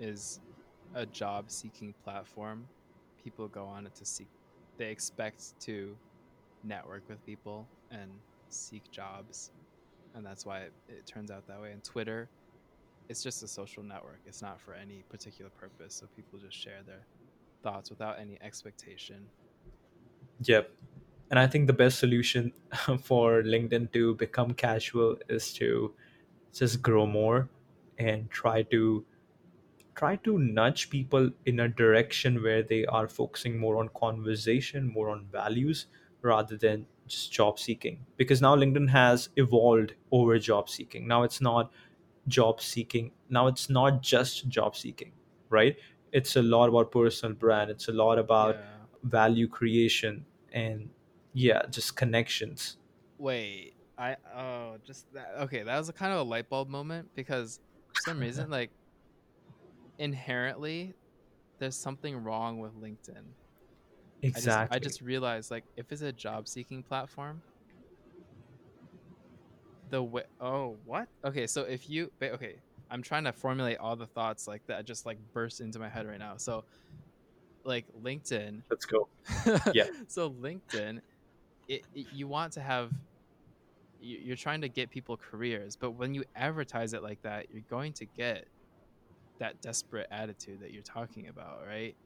[0.00, 0.40] is
[0.94, 2.66] a job seeking platform,
[3.22, 4.28] people go on it to seek
[4.76, 5.96] they expect to
[6.64, 8.10] network with people and
[8.48, 9.50] seek jobs
[10.14, 11.72] and that's why it, it turns out that way.
[11.72, 12.28] And Twitter,
[13.08, 14.20] it's just a social network.
[14.26, 15.94] It's not for any particular purpose.
[15.94, 17.06] So people just share their
[17.62, 19.16] thoughts without any expectation.
[20.42, 20.70] Yep.
[21.30, 22.52] And I think the best solution
[23.02, 25.94] for LinkedIn to become casual is to
[26.52, 27.50] just grow more
[27.98, 29.06] and try to
[29.94, 35.10] try to nudge people in a direction where they are focusing more on conversation, more
[35.10, 35.86] on values
[36.22, 38.06] rather than just job seeking.
[38.16, 41.08] Because now LinkedIn has evolved over job seeking.
[41.08, 41.72] Now it's not
[42.26, 43.12] job seeking.
[43.28, 45.12] Now it's not just job seeking,
[45.48, 45.76] right?
[46.12, 47.70] It's a lot about personal brand.
[47.70, 48.86] It's a lot about Yeah.
[49.02, 50.90] value creation and
[51.34, 52.76] yeah, just connections.
[53.18, 57.08] Wait, I oh just that okay, that was a kind of a light bulb moment
[57.14, 57.60] because
[57.92, 58.70] for some reason like
[59.98, 60.94] inherently
[61.58, 63.24] there's something wrong with LinkedIn.
[64.24, 67.42] I just I just realized like if it's a job seeking platform,
[69.90, 71.08] the way oh what?
[71.24, 72.56] Okay, so if you ba- okay,
[72.90, 76.06] I'm trying to formulate all the thoughts like that just like burst into my head
[76.06, 76.36] right now.
[76.36, 76.64] So
[77.64, 79.08] like LinkedIn Let's go.
[79.74, 79.86] Yeah.
[80.08, 81.00] so LinkedIn
[81.68, 82.92] it, it, you want to have
[83.98, 87.62] you- you're trying to get people careers, but when you advertise it like that, you're
[87.62, 88.46] going to get
[89.38, 91.96] that desperate attitude that you're talking about, right?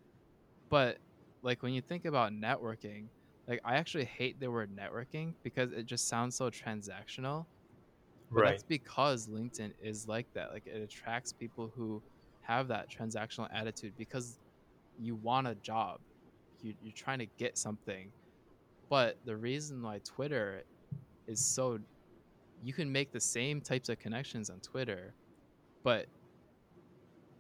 [0.71, 1.01] But
[1.43, 3.11] like when you think about networking,
[3.49, 7.47] like I actually hate the word networking because it just sounds so transactional.
[8.35, 8.45] But Right.
[8.45, 10.53] that's because LinkedIn is like that.
[10.53, 12.03] Like it attracts people who
[12.43, 14.41] have that transactional attitude because
[14.97, 16.01] you want a job.
[16.61, 18.15] You, you're trying to get something.
[18.93, 20.64] But the reason why Twitter
[21.26, 21.78] is so
[22.62, 25.14] you can make the same types of connections on Twitter,
[25.82, 26.05] but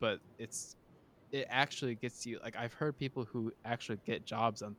[0.00, 0.76] but it's
[1.30, 4.76] it actually gets you like I've heard people who actually get jobs on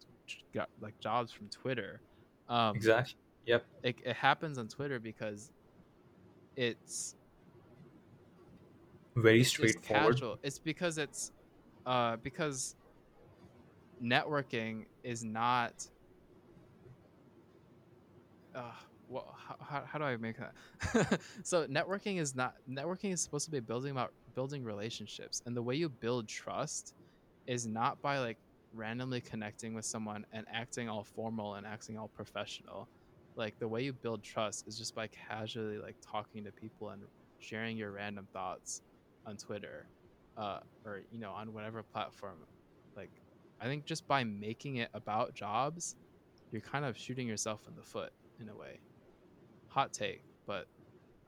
[0.56, 2.02] got like jobs from Twitter.
[2.50, 3.18] Um Exactly.
[3.46, 3.66] Yep.
[3.84, 5.52] it, it happens on Twitter because
[6.56, 7.14] it's
[9.16, 10.16] Very it's straightforward.
[10.16, 10.38] casual.
[10.42, 11.34] It's because it's
[11.86, 12.76] uh because
[14.02, 15.88] networking is not
[18.56, 18.72] uh
[19.10, 21.20] well how, how, do I make that?
[21.44, 25.62] so networking is not networking is supposed to be building about building relationships and the
[25.62, 26.94] way you build trust
[27.48, 28.38] is not by like
[28.74, 32.88] randomly connecting with someone and acting all formal and acting all professional.
[33.36, 37.04] Like the way you build trust is just by casually like talking to people and
[37.40, 38.82] sharing your random thoughts
[39.26, 39.88] on Twitter,
[40.38, 42.38] uh, or you know on whatever platform.
[42.96, 43.12] Like
[43.60, 45.96] I think just by making it about jobs,
[46.52, 48.14] you're kind of shooting yourself in the foot
[48.44, 48.80] in a way.
[49.70, 50.68] Hot take, but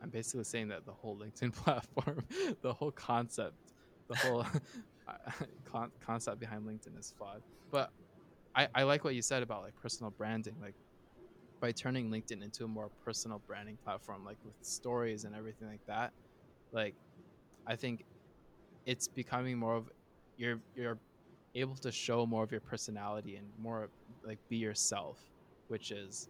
[0.02, 2.24] I'm basically saying that the whole LinkedIn platform,
[2.62, 3.56] the whole concept,
[4.08, 4.46] the whole
[5.72, 7.42] con- concept behind LinkedIn is flawed.
[7.72, 7.92] But
[8.56, 10.76] I, I like what you said about like personal branding, like
[11.60, 15.86] by turning LinkedIn into a more personal branding platform, like with stories and everything like
[15.88, 16.12] that.
[16.72, 16.96] Like
[17.68, 18.06] I think
[18.86, 19.90] it's becoming more of
[20.38, 20.98] you're you're
[21.56, 23.90] able to show more of your personality and more
[24.26, 25.20] like be yourself,
[25.68, 26.30] which is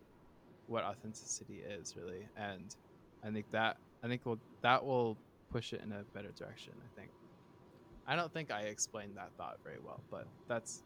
[0.68, 2.76] what authenticity is really, and
[3.24, 5.18] I think that I think will that will
[5.52, 6.74] push it in a better direction.
[6.78, 7.12] I think.
[8.08, 10.84] I don't think I explained that thought very well, but that's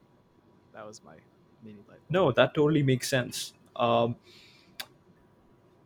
[0.73, 1.15] that was my
[1.63, 1.83] meaning.
[1.87, 1.99] bulb.
[2.09, 3.53] No, that totally makes sense.
[3.75, 4.15] Um,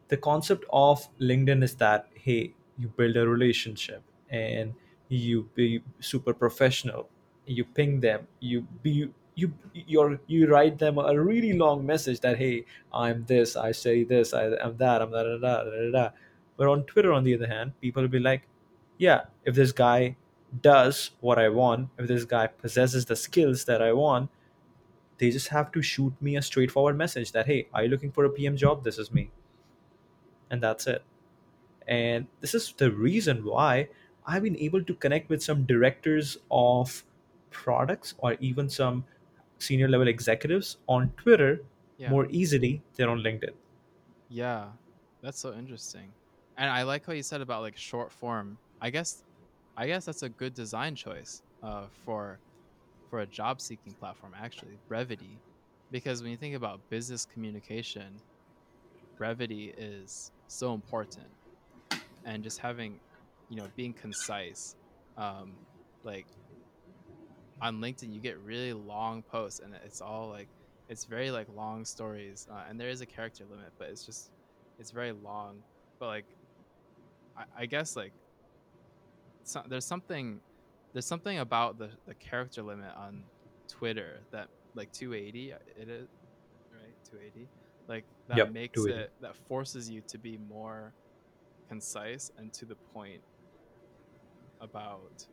[0.09, 4.73] the concept of LinkedIn is that hey, you build a relationship and
[5.09, 7.09] you be super professional.
[7.45, 8.27] You ping them.
[8.39, 13.55] You be you you you write them a really long message that hey, I'm this,
[13.55, 16.09] I say this, I, I'm that, I'm that, da, da, da, da.
[16.57, 18.43] But on Twitter, on the other hand, people will be like,
[18.97, 20.17] yeah, if this guy
[20.61, 24.29] does what I want, if this guy possesses the skills that I want,
[25.17, 28.25] they just have to shoot me a straightforward message that hey, are you looking for
[28.25, 28.83] a PM job?
[28.83, 29.31] This is me,
[30.49, 31.03] and that's it.
[31.87, 33.89] And this is the reason why
[34.25, 37.03] I've been able to connect with some directors of
[37.51, 39.05] products or even some
[39.63, 41.65] senior level executives on Twitter
[41.97, 43.53] Yeah, more easily than on LinkedIn.
[44.27, 44.73] yeah,
[45.21, 46.15] that's so interesting,
[46.57, 48.59] and I like how you said about like short form.
[48.81, 49.23] I guess
[49.77, 52.41] I guess that's a good design choice uh, for
[53.09, 54.33] for a job seeking platform.
[54.37, 55.43] Actually, brevity,
[55.91, 58.23] because when you think about business communication,
[59.17, 61.37] brevity is so important
[62.25, 63.01] and just having
[63.49, 64.75] you know being concise
[65.17, 65.59] um
[66.03, 66.27] like
[67.63, 70.51] on linkedin you get really long posts and it's all like
[70.89, 74.31] it's very like long stories uh, and there is a character limit but it's just
[74.79, 75.65] it's very long.
[75.99, 76.27] But like
[77.35, 78.13] i, I guess like
[79.43, 80.41] so, there's something
[80.93, 83.29] there's something about the the character limit on
[83.67, 86.09] twitter that like 280 it is
[86.71, 86.95] right?
[87.09, 87.51] 280
[87.87, 90.95] like that Yep, makes it that forces you to be more
[91.69, 93.23] concise and to the point
[94.59, 95.27] about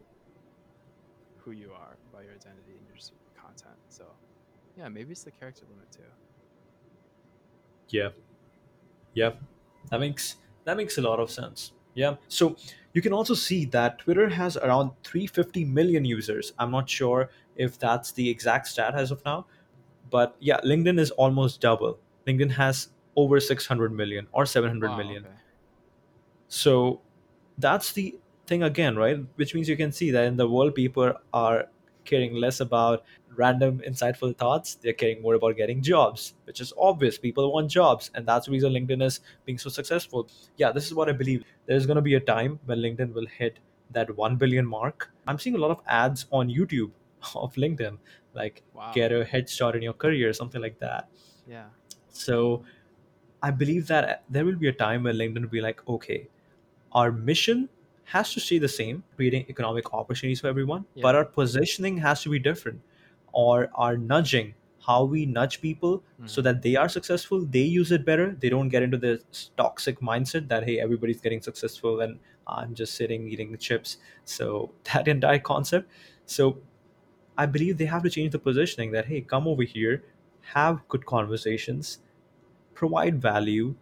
[1.45, 2.97] who you are, about your identity and your
[3.35, 3.79] content.
[3.89, 4.17] So,
[4.77, 6.11] yeah, maybe it's the character limit too.
[7.89, 8.11] Yeah,
[9.15, 9.33] yeah,
[9.91, 11.73] that makes that makes a lot of sense.
[11.95, 12.57] Yeah, so
[12.93, 16.53] you can also see that Twitter has around 350 million users.
[16.59, 19.47] I'm not sure if that's the exact stat as of now,
[20.11, 21.99] but yeah, LinkedIn is almost double.
[22.27, 24.97] LinkedIn has over 600 million or 700 Wow.
[24.97, 25.27] million.
[25.27, 25.35] Okay.
[26.49, 27.03] So
[27.59, 28.19] that's the
[28.51, 29.19] thing again, right?
[29.37, 31.59] Which means you can see that in the world, people are
[32.05, 33.05] caring less about
[33.37, 34.75] random insightful thoughts.
[34.83, 37.19] They're caring more about getting jobs, which is obvious.
[37.27, 40.29] People want jobs, and that's the reason LinkedIn is being so successful.
[40.63, 41.45] Yeah, this is what I believe.
[41.67, 43.61] There's going to be a time when LinkedIn will hit
[43.99, 45.11] that 1 billion mark.
[45.27, 46.91] I'm seeing a lot of ads on YouTube
[47.35, 47.99] of LinkedIn,
[48.35, 48.93] like Wow.
[49.01, 51.09] get a head start in your career, something like that.
[51.47, 51.67] Yeah.
[52.09, 52.65] So
[53.43, 56.29] I believe that there will be a time when LinkedIn will be like, okay,
[56.93, 57.69] our mission
[58.11, 62.29] has to stay the same, creating economic opportunities for everyone, but our positioning has to
[62.29, 62.81] be different.
[63.33, 64.55] Or our nudging,
[64.85, 68.37] how we nudge people so hmm that they are successful, they use it better.
[68.41, 72.95] They don't get into this toxic mindset that, hey, everybody's getting successful and I'm just
[72.95, 73.99] sitting eating chips.
[74.25, 75.89] So that entire concept.
[76.27, 76.59] So
[77.39, 80.03] I believe they have to change the positioning that, hey, come over here,
[80.55, 81.99] have good conversations,
[82.75, 83.77] provide value,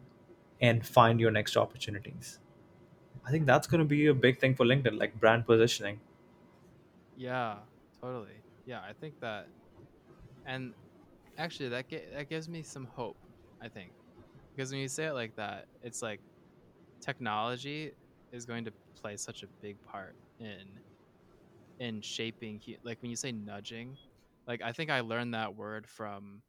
[0.61, 2.39] and find your next opportunities.
[3.29, 6.01] I think that's going to be a big thing for LinkedIn, like brand positioning.
[7.17, 7.61] Yeah.
[8.01, 8.45] Totally.
[8.65, 8.81] Yeah.
[8.81, 9.49] I think that,
[10.47, 10.75] and
[11.39, 13.19] actually, that gi- that gives me some hope.
[13.63, 13.95] I think
[14.57, 16.23] because when you say it like that, it's like
[17.03, 17.93] technology
[18.33, 20.81] is going to play such a big part in
[21.79, 22.61] in shaping.
[22.85, 23.99] Like when you say nudging,
[24.47, 26.43] like I think I learned that word from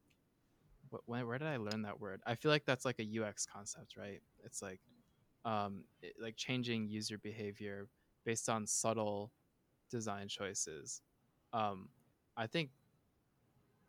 [0.91, 2.21] Wh- when, where did I learn that word?
[2.25, 4.21] I feel like that's like a UX concept, right?
[4.43, 4.81] It's like
[5.49, 7.87] um it, like changing user behavior
[8.25, 9.31] based on subtle
[9.89, 11.01] design choices.
[11.53, 11.89] Um
[12.37, 12.69] I think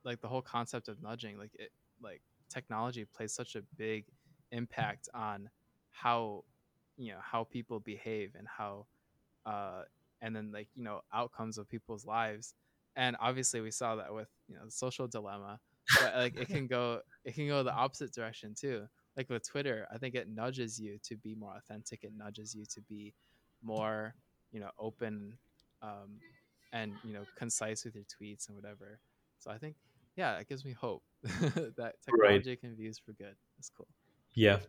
[0.04, 1.70] like the whole concept of nudging, like it
[2.02, 4.04] like technology plays such a big
[4.52, 5.50] impact on
[5.90, 6.44] how
[6.96, 8.86] you know how people behave and how
[9.46, 9.82] uh,
[10.20, 12.54] and then like you know outcomes of people's lives
[12.96, 15.58] and obviously we saw that with you know the social dilemma
[16.00, 18.86] but like it can go it can go the opposite direction too
[19.16, 22.64] like with twitter i think it nudges you to be more authentic it nudges you
[22.66, 23.14] to be
[23.62, 24.14] more
[24.52, 25.38] you know open
[25.82, 26.20] um,
[26.72, 29.00] and you know concise with your tweets and whatever
[29.38, 29.76] so i think
[30.16, 32.44] yeah it gives me hope that Right.
[32.44, 33.88] technology can be used for good that's cool
[34.34, 34.60] Yeah,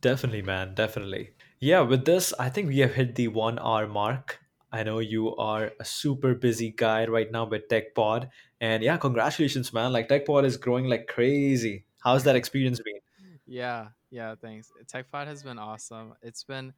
[0.00, 0.74] definitely, man.
[0.74, 1.34] Definitely.
[1.60, 4.40] Yeah, with this, I think we have hit the one hour mark.
[4.72, 8.30] I know you are a super busy guy right now with TechPod.
[8.60, 9.92] And yeah, congratulations, man.
[9.92, 11.86] Like TechPod is growing like crazy.
[12.02, 13.00] How's that experience been?
[13.46, 16.72] Yeah yeah thanks techpod has been awesome it's been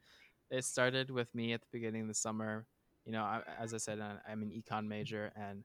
[0.50, 2.66] it started with me at the beginning of the summer.
[3.04, 5.64] You know, I, as I said, I'm an econ major, and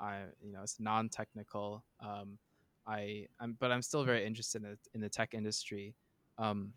[0.00, 1.84] I, you know, it's non-technical.
[2.00, 2.38] Um,
[2.86, 5.94] I, I'm, but I'm still very interested in, in the tech industry.
[6.38, 6.72] Um,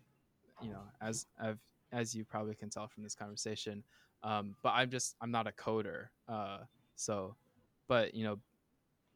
[0.62, 1.58] you know, as I've
[1.92, 3.82] as you probably can tell from this conversation.
[4.22, 6.06] Um, but I'm just I'm not a coder.
[6.28, 6.58] Uh,
[6.96, 7.36] so,
[7.88, 8.38] but you know,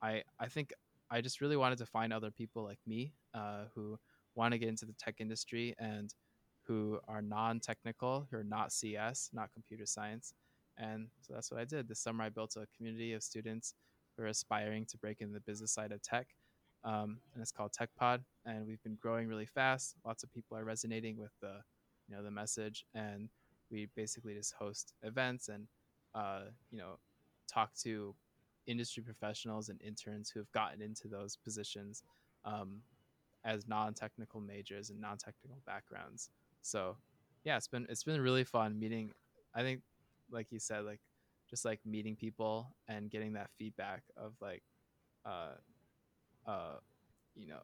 [0.03, 0.73] I I think
[1.11, 3.99] I just really wanted to find other people like me uh, who
[4.35, 6.14] want to get into the tech industry and
[6.66, 10.35] who are non-technical, who are not CS, not computer science,
[10.78, 11.89] and so that's what I did.
[11.89, 13.74] This summer, I built a community of students
[14.16, 16.28] who are aspiring to break into the business side of tech,
[16.85, 18.20] um, and it's called TechPod.
[18.45, 19.95] And we've been growing really fast.
[20.05, 21.61] Lots of people are resonating with the,
[22.09, 23.28] you know, the message, and
[23.70, 25.66] we basically just host events and,
[26.14, 26.99] uh, you know,
[27.53, 28.14] talk to
[28.66, 32.03] industry professionals and interns who have gotten into those positions
[32.45, 32.80] um,
[33.45, 36.30] as non-technical majors and non-technical backgrounds.
[36.62, 36.97] So,
[37.45, 39.12] yeah, it's been it's been really fun meeting.
[39.55, 39.82] I think,
[40.30, 41.01] like you said, like
[41.49, 44.62] just like meeting people and getting that feedback of like,
[45.26, 45.53] uh,
[46.47, 46.76] uh,
[47.34, 47.61] you know,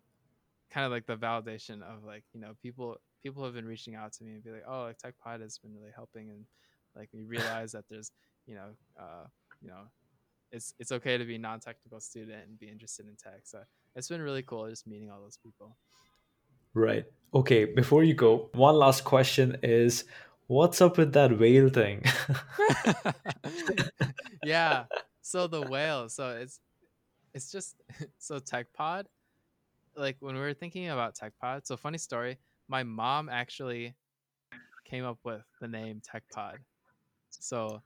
[0.71, 4.13] kind of like the validation of like you know people people have been reaching out
[4.15, 6.45] to me and be like, oh, like TechPod has been really helping, and
[6.95, 8.13] like we realize that there's
[8.47, 9.27] you know, uh,
[9.61, 9.89] you know,
[10.53, 13.41] it's it's okay to be a non-technical student and be interested in tech.
[13.45, 13.61] So
[13.95, 15.77] it's been really cool just meeting all those people.
[16.75, 17.05] Right.
[17.35, 20.05] Okay, before you go, one last question is
[20.47, 22.03] what's up with that whale thing?
[24.45, 24.85] yeah.
[25.23, 26.61] So the whale, so it's
[27.35, 27.77] it's just
[28.19, 29.05] so TechPod,
[29.97, 32.39] like when we were thinking about TechPod, so funny story,
[32.69, 33.95] my mom actually
[34.85, 36.57] came up with the name TechPod.
[37.31, 37.83] So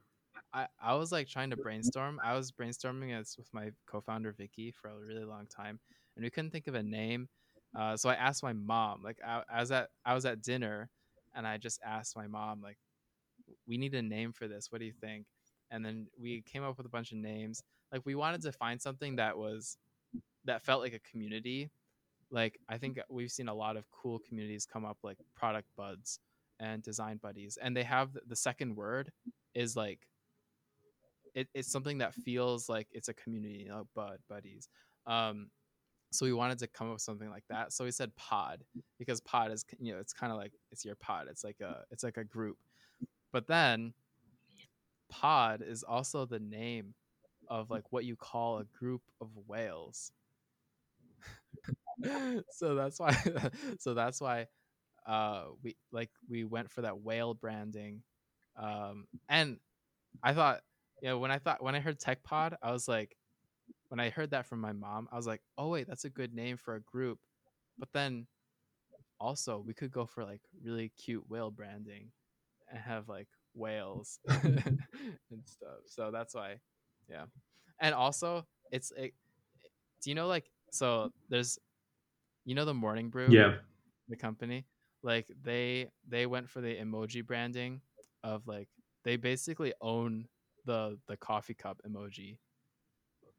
[0.54, 2.20] I, I was like trying to brainstorm.
[2.24, 5.80] I was brainstorming this with my co-founder Vicky for a really long time,
[6.16, 7.28] and we couldn't think of a name.
[7.76, 9.02] Uh, so I asked my mom.
[9.02, 10.90] Like I, I was at I was at dinner,
[11.34, 12.78] and I just asked my mom like,
[13.66, 14.70] "We need a name for this.
[14.70, 15.26] What do you think?"
[15.72, 17.62] And then we came up with a bunch of names.
[17.92, 19.76] Like we wanted to find something that was
[20.44, 21.68] that felt like a community.
[22.30, 26.20] Like I think we've seen a lot of cool communities come up, like product buds
[26.60, 29.10] and design buddies, and they have the second word
[29.54, 30.06] is like
[31.34, 34.68] it, it's something that feels like it's a community, you know, bud buddies.
[35.06, 35.50] Um,
[36.12, 37.72] so we wanted to come up with something like that.
[37.72, 38.62] So we said pod
[38.98, 41.26] because pod is you know it's kind of like it's your pod.
[41.28, 42.56] It's like a it's like a group.
[43.32, 43.94] But then
[45.10, 46.94] pod is also the name
[47.48, 50.12] of like what you call a group of whales.
[52.50, 53.16] so that's why
[53.78, 54.46] so that's why
[55.06, 58.02] uh we like we went for that whale branding
[58.56, 59.58] um and
[60.22, 60.60] i thought
[61.02, 63.16] know when i thought when i heard tech pod i was like
[63.88, 66.34] when i heard that from my mom i was like oh wait that's a good
[66.34, 67.18] name for a group.
[67.78, 68.26] But then
[69.20, 72.10] also we could go for like really cute whale branding
[72.70, 74.80] and have like whales and
[75.44, 75.80] stuff.
[75.86, 76.56] So that's why
[77.08, 77.24] yeah.
[77.80, 79.14] And also it's it,
[80.02, 81.58] do you know like so there's
[82.44, 83.54] you know the morning brew yeah.
[84.08, 84.66] the company?
[85.02, 87.80] Like they they went for the emoji branding
[88.22, 88.68] of like
[89.04, 90.26] they basically own
[90.64, 92.38] the the coffee cup emoji.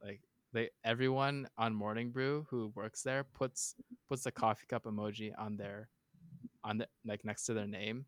[0.03, 0.21] Like
[0.53, 3.75] they everyone on morning brew who works there puts
[4.07, 5.89] puts the coffee cup emoji on their
[6.63, 8.05] on the like next to their name.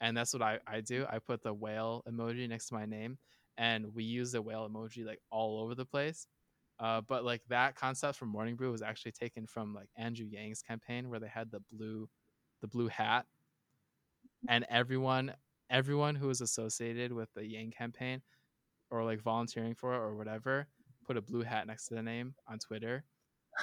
[0.00, 1.06] And that's what i i do.
[1.10, 3.18] I put the whale emoji next to my name
[3.56, 6.26] and we use the whale emoji like all over the place.
[6.78, 10.62] Uh, but like that concept from morning brew was actually taken from like andrew yang's
[10.62, 12.08] campaign where they had the blue
[12.60, 13.26] the blue hat.
[14.48, 15.34] And everyone
[15.70, 18.22] everyone who was associated with the yang campaign
[18.90, 20.66] or like volunteering for it or whatever
[21.06, 23.04] put a blue hat next to the name on twitter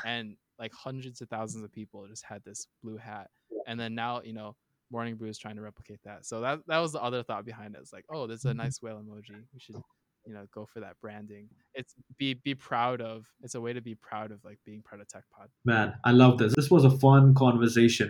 [0.04, 3.30] and like hundreds of thousands of people just had this blue hat.
[3.68, 4.56] And then now you know
[4.92, 6.26] morning brew is trying to replicate that.
[6.26, 7.80] So that that was the other thought behind it.
[7.82, 8.60] It's like oh there's a mm-hmm.
[8.60, 9.36] nice whale emoji.
[9.54, 9.76] We should
[10.26, 11.50] you know go for that branding.
[11.74, 15.02] It's be be proud of it's a way to be proud of like being part
[15.02, 15.50] of tech pod.
[15.66, 16.54] Man, I love this.
[16.56, 18.10] This was a fun conversation.